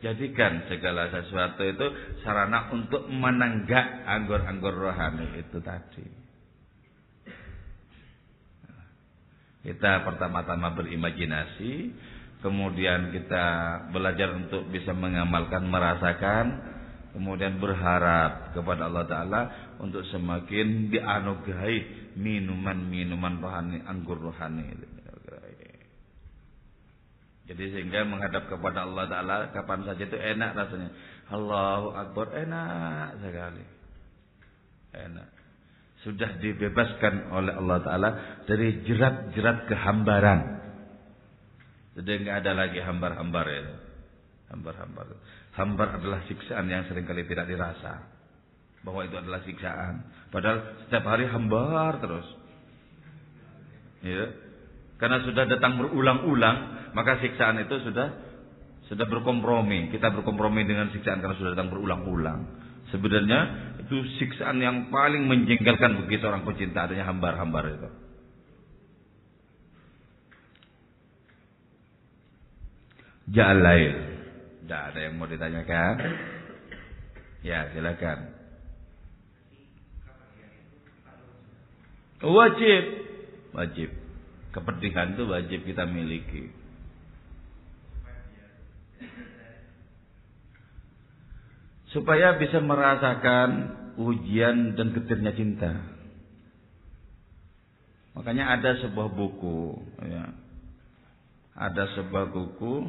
jadikan 0.00 0.64
segala 0.72 1.12
sesuatu 1.12 1.60
itu 1.60 1.86
sarana 2.24 2.72
untuk 2.72 3.04
menenggak 3.12 4.08
anggur-anggur 4.08 4.72
rohani 4.72 5.44
itu 5.44 5.60
tadi. 5.60 6.08
Kita 9.66 10.06
pertama-tama 10.06 10.72
berimajinasi, 10.78 11.72
kemudian 12.40 13.12
kita 13.12 13.44
belajar 13.92 14.36
untuk 14.36 14.68
bisa 14.72 14.92
mengamalkan, 14.92 15.64
merasakan, 15.68 16.46
kemudian 17.16 17.56
berharap 17.56 18.52
kepada 18.52 18.92
Allah 18.92 19.04
Ta'ala 19.08 19.40
untuk 19.80 20.04
semakin 20.12 20.92
dianugerahi 20.92 22.12
minuman-minuman 22.16 23.40
rohani, 23.40 23.80
anggur 23.88 24.20
rohani. 24.20 24.96
Jadi 27.46 27.64
sehingga 27.70 28.02
menghadap 28.02 28.50
kepada 28.50 28.82
Allah 28.82 29.06
Ta'ala 29.06 29.36
kapan 29.54 29.86
saja 29.86 30.02
itu 30.02 30.18
enak 30.18 30.50
rasanya. 30.58 30.90
Allahu 31.30 31.94
Akbar 31.94 32.34
enak 32.34 33.22
sekali. 33.22 33.64
Enak. 34.98 35.28
Sudah 36.02 36.38
dibebaskan 36.42 37.30
oleh 37.30 37.54
Allah 37.54 37.78
Ta'ala 37.86 38.10
dari 38.50 38.82
jerat-jerat 38.82 39.70
kehambaran. 39.70 40.55
Jadi 41.96 42.10
nggak 42.28 42.36
ada 42.44 42.52
lagi 42.52 42.78
hambar-hambar 42.84 43.46
ya. 43.48 43.62
Hambar-hambar. 44.52 45.06
Hambar 45.56 45.88
adalah 45.96 46.20
siksaan 46.28 46.68
yang 46.68 46.84
sering 46.86 47.08
kali 47.08 47.24
tidak 47.24 47.48
dirasa. 47.48 48.04
Bahwa 48.84 49.02
itu 49.08 49.16
adalah 49.16 49.40
siksaan. 49.42 50.04
Padahal 50.28 50.86
setiap 50.86 51.04
hari 51.08 51.24
hambar 51.24 51.98
terus. 52.04 52.28
Ya. 54.04 54.28
Karena 55.00 55.24
sudah 55.24 55.48
datang 55.48 55.80
berulang-ulang 55.80 56.76
maka 56.96 57.20
siksaan 57.20 57.60
itu 57.60 57.76
sudah 57.84 58.08
sudah 58.88 59.06
berkompromi. 59.08 59.92
Kita 59.92 60.12
berkompromi 60.12 60.64
dengan 60.64 60.88
siksaan 60.92 61.20
karena 61.20 61.36
sudah 61.36 61.52
datang 61.52 61.72
berulang-ulang. 61.72 62.40
Sebenarnya 62.94 63.40
itu 63.82 63.96
siksaan 64.22 64.62
yang 64.62 64.88
paling 64.94 65.26
menjengkelkan 65.26 66.06
bagi 66.06 66.16
seorang 66.22 66.46
pecinta 66.46 66.86
adanya 66.86 67.10
hambar-hambar 67.10 67.64
itu. 67.72 67.88
Jalail. 73.30 73.94
Tidak 74.62 74.82
ada 74.92 74.98
yang 74.98 75.14
mau 75.18 75.30
ditanyakan? 75.30 75.94
Ya, 77.42 77.70
silakan. 77.70 78.34
Wajib. 82.22 82.84
Wajib. 83.54 83.90
Kepedihan 84.50 85.14
itu 85.14 85.24
wajib 85.28 85.60
kita 85.62 85.84
miliki. 85.86 86.50
supaya 91.96 92.36
bisa 92.36 92.60
merasakan 92.60 93.72
ujian 93.96 94.76
dan 94.76 94.92
getirnya 94.92 95.32
cinta. 95.32 95.72
Makanya 98.12 98.60
ada 98.60 98.76
sebuah 98.84 99.08
buku, 99.12 99.80
ya. 100.04 100.24
ada 101.56 101.84
sebuah 101.96 102.32
buku 102.32 102.84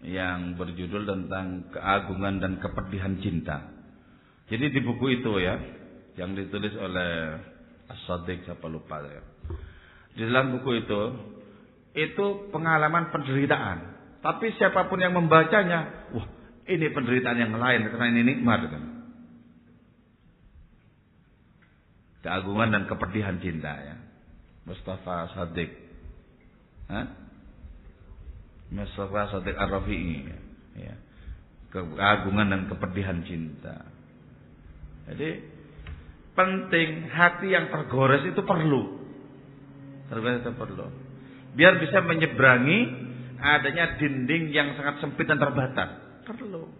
yang 0.00 0.56
berjudul 0.56 1.04
tentang 1.04 1.68
keagungan 1.76 2.40
dan 2.40 2.52
kepedihan 2.56 3.20
cinta. 3.20 3.68
Jadi 4.48 4.72
di 4.72 4.80
buku 4.80 5.20
itu 5.20 5.32
ya, 5.38 5.60
yang 6.16 6.32
ditulis 6.32 6.72
oleh 6.80 7.36
As-Sadiq 7.90 8.48
siapa 8.48 8.66
lupa 8.66 9.02
ya. 9.04 9.22
Di 10.16 10.26
dalam 10.26 10.58
buku 10.58 10.70
itu, 10.82 11.00
itu 11.94 12.26
pengalaman 12.50 13.12
penderitaan. 13.12 13.78
Tapi 14.20 14.52
siapa 14.56 14.88
pun 14.88 15.00
yang 15.00 15.16
membacanya, 15.16 16.10
wah 16.12 16.26
ini 16.68 16.86
penderitaan 16.92 17.38
yang 17.40 17.54
lain 17.56 17.88
karena 17.88 18.06
ini 18.14 18.22
nikmat 18.24 18.60
kan. 18.68 18.84
Keagungan 22.20 22.68
dan 22.76 22.84
kepedihan 22.84 23.40
cinta 23.40 23.72
ya. 23.80 23.96
Mustafa 24.68 25.32
Sadiq. 25.32 25.72
Mustafa 28.70 29.34
Sadiq 29.34 29.56
Ar-Rafi'i 29.58 30.30
ya. 30.78 30.94
Keagungan 31.70 32.50
dan 32.50 32.62
kepedihan 32.66 33.22
cinta. 33.26 33.86
Jadi 35.10 35.42
penting 36.34 37.10
hati 37.10 37.50
yang 37.50 37.70
tergores 37.70 38.26
itu 38.26 38.42
perlu. 38.42 38.98
Tergores 40.10 40.42
itu 40.42 40.52
perlu. 40.54 40.86
Biar 41.54 41.78
bisa 41.82 42.02
menyeberangi 42.02 42.78
adanya 43.38 43.98
dinding 43.98 44.54
yang 44.54 44.74
sangat 44.78 45.02
sempit 45.02 45.26
dan 45.26 45.38
terbatas. 45.38 46.22
Perlu. 46.26 46.70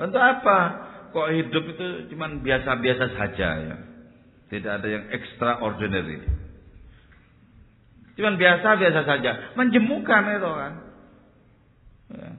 Untuk 0.00 0.20
apa? 0.20 0.58
Kok 1.12 1.28
hidup 1.36 1.64
itu 1.76 1.86
cuma 2.12 2.32
biasa-biasa 2.32 3.06
saja 3.16 3.48
ya. 3.60 3.76
Tidak 4.50 4.72
ada 4.80 4.88
yang 4.88 5.04
extraordinary. 5.12 6.39
Cuman 8.18 8.34
biasa-biasa 8.38 9.00
saja. 9.06 9.54
Menjemukan 9.54 10.22
itu 10.34 10.50
kan. 10.50 10.72
Ya. 12.10 12.32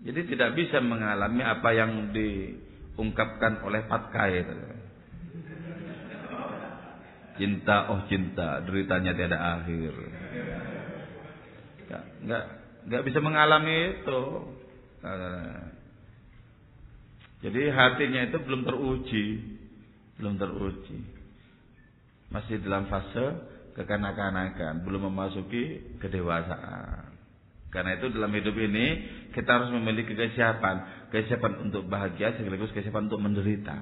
Jadi 0.00 0.20
tidak 0.32 0.56
bisa 0.56 0.80
mengalami 0.80 1.44
apa 1.44 1.70
yang 1.76 2.14
diungkapkan 2.14 3.60
oleh 3.66 3.84
Patkai 3.84 4.32
itu. 4.40 4.54
Cinta, 7.40 7.88
oh 7.88 8.04
cinta, 8.08 8.60
deritanya 8.64 9.16
tiada 9.16 9.38
akhir. 9.60 9.92
Enggak, 11.88 12.04
enggak 12.20 12.44
nggak 12.86 13.04
bisa 13.04 13.18
mengalami 13.20 14.00
itu. 14.00 14.22
Nah, 15.00 15.72
jadi 17.40 17.72
hatinya 17.72 18.20
itu 18.28 18.36
belum 18.44 18.62
teruji, 18.68 19.26
belum 20.20 20.36
teruji. 20.36 20.98
Masih 22.28 22.60
dalam 22.60 22.86
fase 22.92 23.26
kekanak-kanakan, 23.76 24.82
belum 24.86 25.10
memasuki 25.12 25.96
kedewasaan. 26.02 27.10
Karena 27.70 27.94
itu 27.94 28.10
dalam 28.10 28.34
hidup 28.34 28.56
ini 28.58 28.86
kita 29.30 29.46
harus 29.46 29.70
memiliki 29.70 30.18
kesiapan, 30.18 31.06
kesiapan 31.14 31.70
untuk 31.70 31.86
bahagia 31.86 32.34
sekaligus 32.34 32.74
kesiapan 32.74 33.06
untuk 33.06 33.22
menderita. 33.22 33.78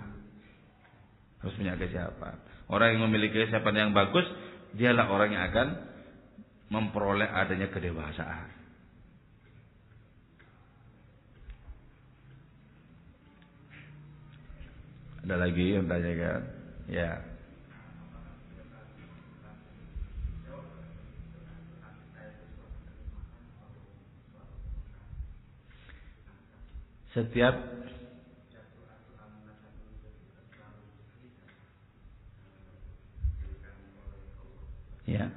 Harus 1.41 1.55
punya 1.57 1.73
kesiapan. 1.81 2.37
Orang 2.69 2.95
yang 2.95 3.09
memiliki 3.09 3.49
kesiapan 3.49 3.89
yang 3.89 3.91
bagus, 3.97 4.29
dialah 4.77 5.09
orang 5.09 5.33
yang 5.33 5.45
akan 5.49 5.69
memperoleh 6.69 7.25
adanya 7.25 7.73
kedewasaan. 7.73 8.59
Ada 15.25 15.37
lagi 15.45 15.77
yang 15.77 15.89
tanyakan? 15.89 16.41
Ya. 16.89 17.38
Setiap 27.19 27.55
Ya. 35.09 35.33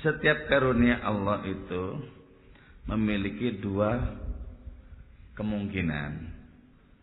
Setiap 0.00 0.46
karunia 0.46 1.02
Allah 1.02 1.42
itu 1.42 1.84
memiliki 2.86 3.58
dua 3.58 3.98
kemungkinan. 5.34 6.32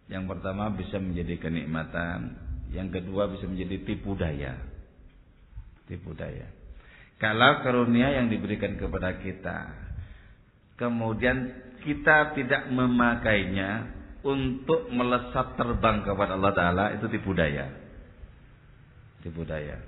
Yang 0.07 0.25
pertama 0.31 0.71
bisa 0.71 0.95
menjadi 0.97 1.35
kenikmatan, 1.37 2.39
yang 2.71 2.87
kedua 2.87 3.27
bisa 3.27 3.45
menjadi 3.51 3.83
tipu 3.83 4.15
daya. 4.15 4.55
Tipu 5.91 6.15
daya. 6.15 6.64
Kalau 7.15 7.63
karunia 7.63 8.11
yang 8.11 8.27
diberikan 8.27 8.75
kepada 8.75 9.15
kita, 9.23 9.71
kemudian 10.75 11.51
kita 11.85 12.35
tidak 12.35 12.67
memakainya 12.67 13.87
untuk 14.25 14.91
melesat 14.91 15.55
terbang 15.55 16.03
kepada 16.03 16.35
Allah 16.35 16.51
Ta'ala, 16.51 16.85
itu 16.97 17.07
tipu 17.07 17.31
daya. 17.31 17.71
Tipu 19.23 19.47
daya. 19.47 19.79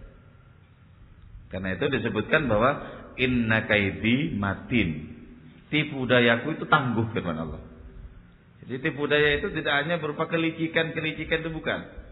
Karena 1.52 1.76
itu 1.76 1.86
disebutkan 1.90 2.48
bahwa 2.48 2.72
Inna 3.18 3.66
kaidi 3.66 4.38
matin. 4.38 5.18
Tipu 5.68 6.06
dayaku 6.06 6.56
itu 6.56 6.66
tangguh 6.70 7.12
firman 7.12 7.44
Allah. 7.44 7.62
Jadi 8.64 8.78
tipu 8.84 9.10
daya 9.10 9.42
itu 9.42 9.52
tidak 9.52 9.84
hanya 9.84 9.98
berupa 9.98 10.30
kelicikan-kelicikan 10.30 11.44
itu 11.44 11.52
bukan. 11.52 12.07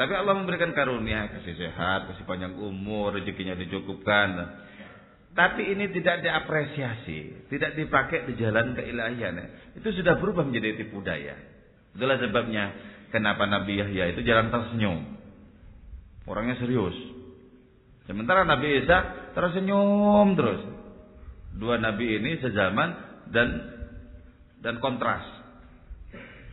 Tapi 0.00 0.16
Allah 0.16 0.32
memberikan 0.32 0.72
karunia, 0.72 1.28
kasih 1.28 1.60
sehat, 1.60 2.08
kasih 2.08 2.24
panjang 2.24 2.56
umur, 2.56 3.12
rezekinya 3.20 3.52
dicukupkan. 3.52 4.32
Tapi 5.36 5.76
ini 5.76 5.92
tidak 5.92 6.24
diapresiasi, 6.24 7.52
tidak 7.52 7.76
dipakai 7.76 8.24
di 8.24 8.40
jalan 8.40 8.72
keilahian. 8.72 9.36
Itu 9.76 9.92
sudah 9.92 10.16
berubah 10.16 10.48
menjadi 10.48 10.80
tipu 10.80 11.04
daya. 11.04 11.36
Itulah 11.92 12.16
sebabnya 12.16 12.72
kenapa 13.12 13.44
Nabi 13.44 13.76
Yahya 13.76 14.16
itu 14.16 14.24
jalan 14.24 14.48
tersenyum. 14.48 15.20
Orangnya 16.24 16.56
serius. 16.56 16.96
Sementara 18.08 18.48
Nabi 18.48 18.80
Isa 18.80 19.28
tersenyum 19.36 20.32
terus. 20.32 20.64
Dua 21.60 21.76
nabi 21.76 22.16
ini 22.16 22.40
sezaman 22.40 22.96
dan 23.28 23.48
dan 24.64 24.80
kontras. 24.80 25.28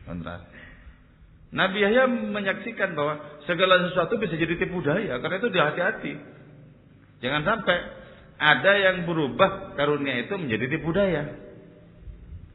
Kontras. 0.04 0.57
Nabi 1.58 1.82
Yahya 1.82 2.06
menyaksikan 2.06 2.94
bahwa 2.94 3.18
segala 3.50 3.82
sesuatu 3.90 4.22
bisa 4.22 4.38
jadi 4.38 4.62
tipu 4.62 4.78
daya. 4.86 5.18
Karena 5.18 5.42
itu 5.42 5.50
hati-hati. 5.50 6.14
Jangan 7.26 7.42
sampai 7.42 7.78
ada 8.38 8.72
yang 8.78 9.10
berubah 9.10 9.74
karunia 9.74 10.22
itu 10.22 10.38
menjadi 10.38 10.78
tipu 10.78 10.94
daya. 10.94 11.26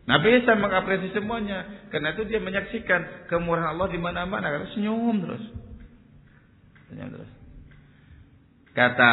Nabi 0.07 0.38
Isa 0.38 0.55
mengapresiasi 0.55 1.19
semuanya. 1.19 1.91
Karena 1.91 2.15
itu 2.15 2.31
dia 2.31 2.38
menyaksikan 2.38 3.27
kemurahan 3.27 3.75
Allah 3.75 3.91
di 3.91 3.99
mana-mana. 3.99 4.47
Karena 4.47 4.71
senyum 4.71 5.19
terus. 5.19 5.45
Senyum 6.87 7.11
terus. 7.19 7.31
Kata 8.73 9.12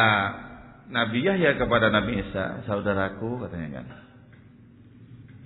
Nabi 0.86 1.18
Yahya 1.26 1.58
kepada 1.58 1.90
Nabi 1.90 2.30
Isa, 2.30 2.62
saudaraku 2.62 3.42
katanya 3.42 3.82
kan. 3.82 3.86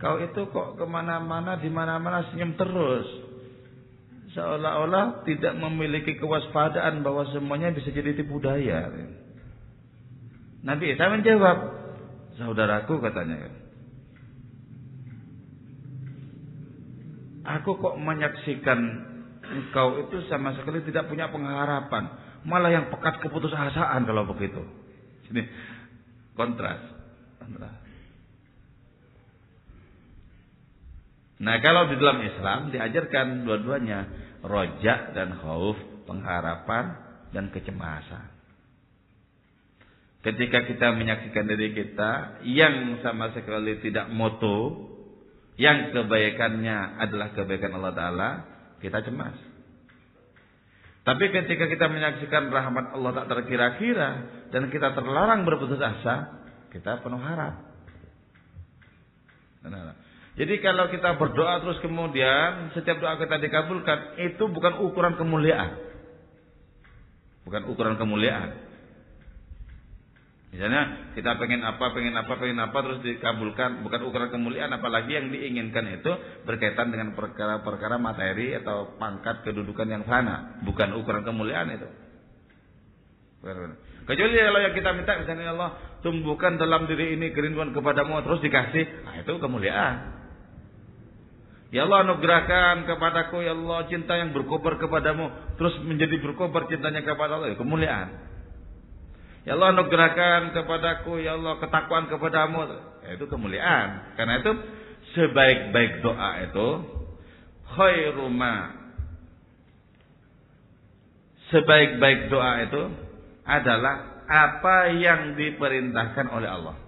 Kau 0.05 0.21
itu 0.21 0.53
kok 0.53 0.77
ke 0.77 0.85
mana-mana, 0.85 1.57
di 1.57 1.73
mana-mana 1.73 2.29
senyum 2.29 2.61
terus. 2.61 3.24
Seolah-olah 4.35 5.23
tidak 5.23 5.55
memiliki 5.55 6.19
kewaspadaan 6.19 7.07
bahwa 7.07 7.23
semuanya 7.31 7.71
bisa 7.71 7.95
jadi 7.95 8.19
tipu 8.19 8.43
daya. 8.43 8.91
Nabi 10.67 10.91
Isa 10.91 11.07
menjawab, 11.07 11.59
saudaraku 12.43 12.99
katanya. 12.99 13.47
Aku 17.45 17.79
kok 17.79 17.95
menyaksikan 18.01 18.81
engkau 19.45 20.03
itu 20.03 20.27
sama 20.27 20.57
sekali 20.59 20.83
tidak 20.83 21.07
punya 21.07 21.31
pengharapan. 21.31 22.11
Malah 22.43 22.75
yang 22.75 22.87
pekat 22.91 23.23
keputusasaan 23.23 24.03
kalau 24.03 24.27
begitu. 24.35 24.67
Ini 25.31 25.47
kontras. 26.35 26.81
kontras. 27.39 27.77
Nah 31.45 31.61
kalau 31.61 31.93
di 31.93 32.01
dalam 32.01 32.19
Islam 32.25 32.61
diajarkan 32.73 33.45
dua-duanya 33.45 34.24
rojak 34.45 35.17
dan 35.17 35.41
khauf, 35.41 35.77
pengharapan 36.05 37.01
dan 37.33 37.49
kecemasan. 37.49 38.29
Ketika 40.25 40.65
kita 40.65 40.97
menyaksikan 40.97 41.45
diri 41.45 41.77
kita 41.77 42.41
yang 42.49 43.01
sama 43.05 43.33
sekali 43.37 43.81
tidak 43.85 44.09
moto, 44.09 44.89
yang 45.61 45.93
kebaikannya 45.93 46.97
adalah 47.01 47.37
kebaikan 47.37 47.77
Allah 47.77 47.93
Ta'ala, 47.93 48.31
kita 48.81 49.05
cemas. 49.05 49.37
Tapi 51.05 51.25
ketika 51.29 51.69
kita 51.69 51.93
menyaksikan 51.93 52.49
rahmat 52.49 52.97
Allah 52.97 53.13
tak 53.13 53.27
terkira-kira 53.29 54.11
dan 54.49 54.73
kita 54.73 54.97
terlarang 54.97 55.45
berputus 55.45 55.77
asa, 55.77 56.41
kita 56.73 57.05
penuh 57.05 57.21
harap. 57.21 57.61
Jadi 60.35 60.59
kalau 60.59 60.91
kita 60.91 61.15
berdoa 61.15 61.63
terus 61.63 61.79
kemudian 61.79 62.75
setiap 62.75 62.99
doa 62.99 63.15
kita 63.15 63.39
dikabulkan, 63.39 64.19
itu 64.19 64.45
bukan 64.51 64.83
ukuran 64.83 65.15
kemuliaan. 65.15 65.79
Bukan 67.47 67.63
ukuran 67.71 67.95
kemuliaan. 67.95 68.75
Misalnya 70.55 71.15
kita 71.19 71.35
pengen 71.39 71.63
apa, 71.67 71.91
pengen 71.95 72.15
apa, 72.15 72.35
pengen 72.39 72.59
apa 72.63 72.79
terus 72.83 73.03
dikabulkan, 73.03 73.83
bukan 73.87 74.01
ukuran 74.07 74.31
kemuliaan 74.31 74.71
apalagi 74.75 75.19
yang 75.19 75.31
diinginkan 75.31 76.03
itu 76.03 76.11
berkaitan 76.47 76.95
dengan 76.95 77.15
perkara-perkara 77.15 77.99
materi 77.99 78.55
atau 78.59 78.95
pangkat 78.99 79.43
kedudukan 79.47 79.87
yang 79.87 80.03
sana, 80.07 80.63
bukan 80.63 80.95
ukuran 80.99 81.27
kemuliaan 81.27 81.75
itu. 81.75 81.89
Kecuali 84.07 84.35
kalau 84.41 84.61
yang 84.63 84.75
kita 84.79 84.91
minta 84.95 85.19
misalnya 85.21 85.43
ya 85.43 85.53
Allah 85.59 85.71
tumbuhkan 86.07 86.55
dalam 86.55 86.87
diri 86.87 87.19
ini 87.19 87.35
kerinduan 87.35 87.75
kepadamu 87.75 88.23
terus 88.23 88.41
dikasih, 88.43 89.05
nah 89.07 89.15
itu 89.21 89.33
kemuliaan. 89.39 90.24
Ya 91.75 91.91
Allah 91.91 92.07
anugerahkan 92.07 92.87
kepadaku 92.87 93.43
ya 93.43 93.51
Allah 93.51 93.91
cinta 93.91 94.15
yang 94.15 94.31
berkobar 94.31 94.79
kepadamu 94.79 95.27
terus 95.59 95.75
menjadi 95.83 96.23
berkobar 96.23 96.71
cintanya 96.71 97.03
kepada 97.03 97.35
Allah 97.35 97.51
ya 97.51 97.59
kemuliaan. 97.59 98.15
Ya 99.43 99.59
Allah 99.59 99.75
anugerahkan 99.75 100.55
kepadaku 100.55 101.19
ya 101.19 101.35
Allah 101.35 101.59
ketakwaan 101.59 102.07
kepadamu 102.07 102.71
ya, 103.03 103.19
itu 103.19 103.27
kemuliaan. 103.27 104.15
Karena 104.15 104.39
itu 104.39 104.53
sebaik-baik 105.19 106.07
doa 106.07 106.31
itu 106.47 106.69
khairuma 107.75 108.55
sebaik-baik 111.51 112.31
doa 112.31 112.71
itu 112.71 112.83
adalah 113.43 114.23
apa 114.31 114.95
yang 114.95 115.35
diperintahkan 115.35 116.31
oleh 116.31 116.49
Allah. 116.55 116.79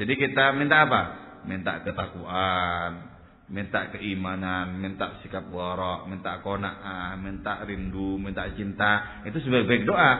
Jadi 0.00 0.16
kita 0.16 0.56
minta 0.56 0.88
apa? 0.88 1.02
Minta 1.44 1.84
ketakwaan, 1.84 3.13
minta 3.48 3.92
keimanan, 3.92 4.80
minta 4.80 5.20
sikap 5.20 5.52
warok, 5.52 6.08
minta 6.08 6.40
kona'ah, 6.40 7.16
minta 7.20 7.60
rindu, 7.68 8.16
minta 8.16 8.48
cinta, 8.56 9.22
itu 9.28 9.36
sebaik-baik 9.44 9.84
doa. 9.84 10.12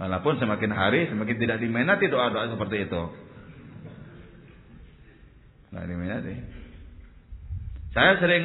Walaupun 0.00 0.40
semakin 0.40 0.72
hari 0.72 1.12
semakin 1.12 1.36
tidak 1.36 1.60
diminati 1.60 2.08
doa-doa 2.08 2.48
seperti 2.48 2.88
itu. 2.88 3.02
Nah 5.76 5.84
diminati. 5.84 6.34
Saya 7.92 8.16
sering 8.16 8.44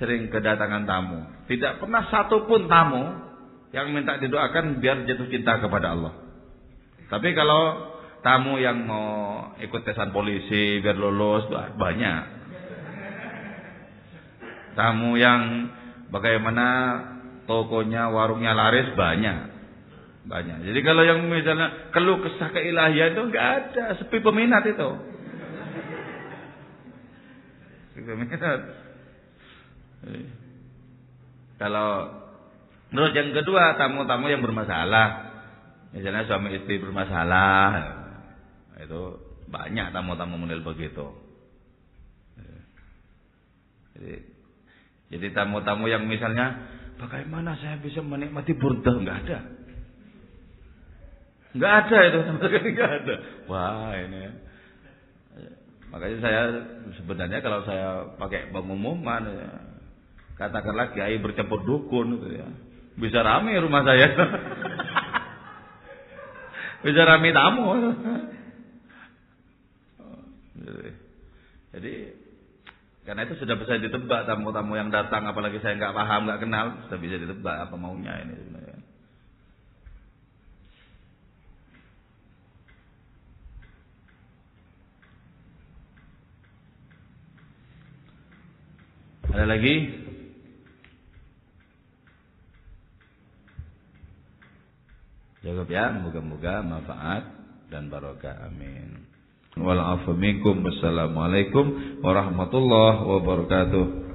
sering 0.00 0.32
kedatangan 0.32 0.88
tamu. 0.88 1.20
Tidak 1.44 1.76
pernah 1.76 2.08
satu 2.08 2.48
pun 2.48 2.72
tamu 2.72 3.04
yang 3.76 3.92
minta 3.92 4.16
didoakan 4.16 4.80
biar 4.80 5.04
jatuh 5.04 5.28
cinta 5.28 5.60
kepada 5.60 5.92
Allah. 5.92 6.12
Tapi 7.12 7.36
kalau 7.36 7.92
tamu 8.20 8.60
yang 8.60 8.84
mau 8.84 9.08
ikut 9.60 9.82
tesan 9.84 10.12
polisi 10.12 10.80
biar 10.84 10.96
lulus 10.96 11.48
banyak. 11.76 12.22
Tamu 14.76 15.18
yang 15.18 15.72
bagaimana 16.14 16.66
tokonya, 17.44 18.12
warungnya 18.12 18.54
laris 18.54 18.94
banyak. 18.94 19.50
Banyak. 20.20 20.62
Jadi 20.62 20.80
kalau 20.84 21.02
yang 21.02 21.26
misalnya 21.26 21.90
keluh 21.90 22.20
kesah 22.22 22.54
keilahian 22.54 23.16
itu 23.16 23.22
enggak 23.32 23.46
ada, 23.50 23.84
sepi 23.98 24.20
peminat 24.20 24.62
itu. 24.68 24.88
Sepi 27.90 28.02
peminat. 28.04 28.60
Kalau 31.60 31.88
menurut 32.88 33.12
yang 33.12 33.36
kedua 33.36 33.76
tamu-tamu 33.76 34.32
yang 34.32 34.40
bermasalah, 34.40 35.08
misalnya 35.92 36.24
suami 36.24 36.56
istri 36.56 36.80
bermasalah, 36.80 37.99
itu 38.80 39.00
banyak 39.50 39.92
tamu-tamu 39.92 40.40
model 40.40 40.62
begitu. 40.62 41.10
Jadi, 44.00 44.16
jadi 45.12 45.26
tamu-tamu 45.36 45.90
yang 45.90 46.06
misalnya 46.06 46.56
bagaimana 46.96 47.58
saya 47.60 47.76
bisa 47.82 48.00
menikmati 48.00 48.56
burdah 48.56 48.96
nggak 48.96 49.18
ada. 49.26 49.38
Nggak 51.50 51.72
ada 51.84 51.98
itu 52.06 52.18
nggak 52.78 52.90
ada. 53.02 53.14
Wah 53.50 53.92
ini. 53.98 54.22
Makanya 55.90 56.18
saya 56.22 56.42
sebenarnya 57.02 57.42
kalau 57.42 57.66
saya 57.66 58.14
pakai 58.14 58.54
pengumuman 58.54 59.26
ya, 59.26 59.50
katakanlah 60.38 60.94
kiai 60.94 61.18
bercampur 61.18 61.66
dukun 61.66 62.22
gitu 62.22 62.38
ya. 62.38 62.46
Bisa 62.94 63.26
ramai 63.26 63.58
rumah 63.58 63.82
saya. 63.82 64.06
bisa 66.86 67.02
ramai 67.02 67.34
tamu. 67.34 67.66
Jadi 71.70 71.92
karena 73.06 73.24
itu 73.24 73.34
sudah 73.40 73.56
bisa 73.56 73.80
ditebak 73.80 74.28
tamu-tamu 74.28 74.76
yang 74.76 74.92
datang 74.92 75.24
apalagi 75.24 75.58
saya 75.64 75.74
nggak 75.80 75.96
paham 75.96 76.28
nggak 76.28 76.40
kenal 76.44 76.66
sudah 76.86 76.98
bisa 77.00 77.16
ditebak 77.16 77.56
apa 77.66 77.74
maunya 77.74 78.14
ini. 78.22 78.50
Ada 89.30 89.46
lagi? 89.46 89.74
Cukup 95.40 95.70
ya, 95.70 95.88
moga-moga 95.96 96.60
manfaat 96.66 97.24
dan 97.70 97.88
barokah. 97.88 98.50
Amin. 98.50 99.09
Wal 99.62 99.80
minkum. 100.16 100.64
Wassalamualaikum 100.64 102.00
warahmatullahi 102.02 102.98
wabarakatuh. 103.06 104.09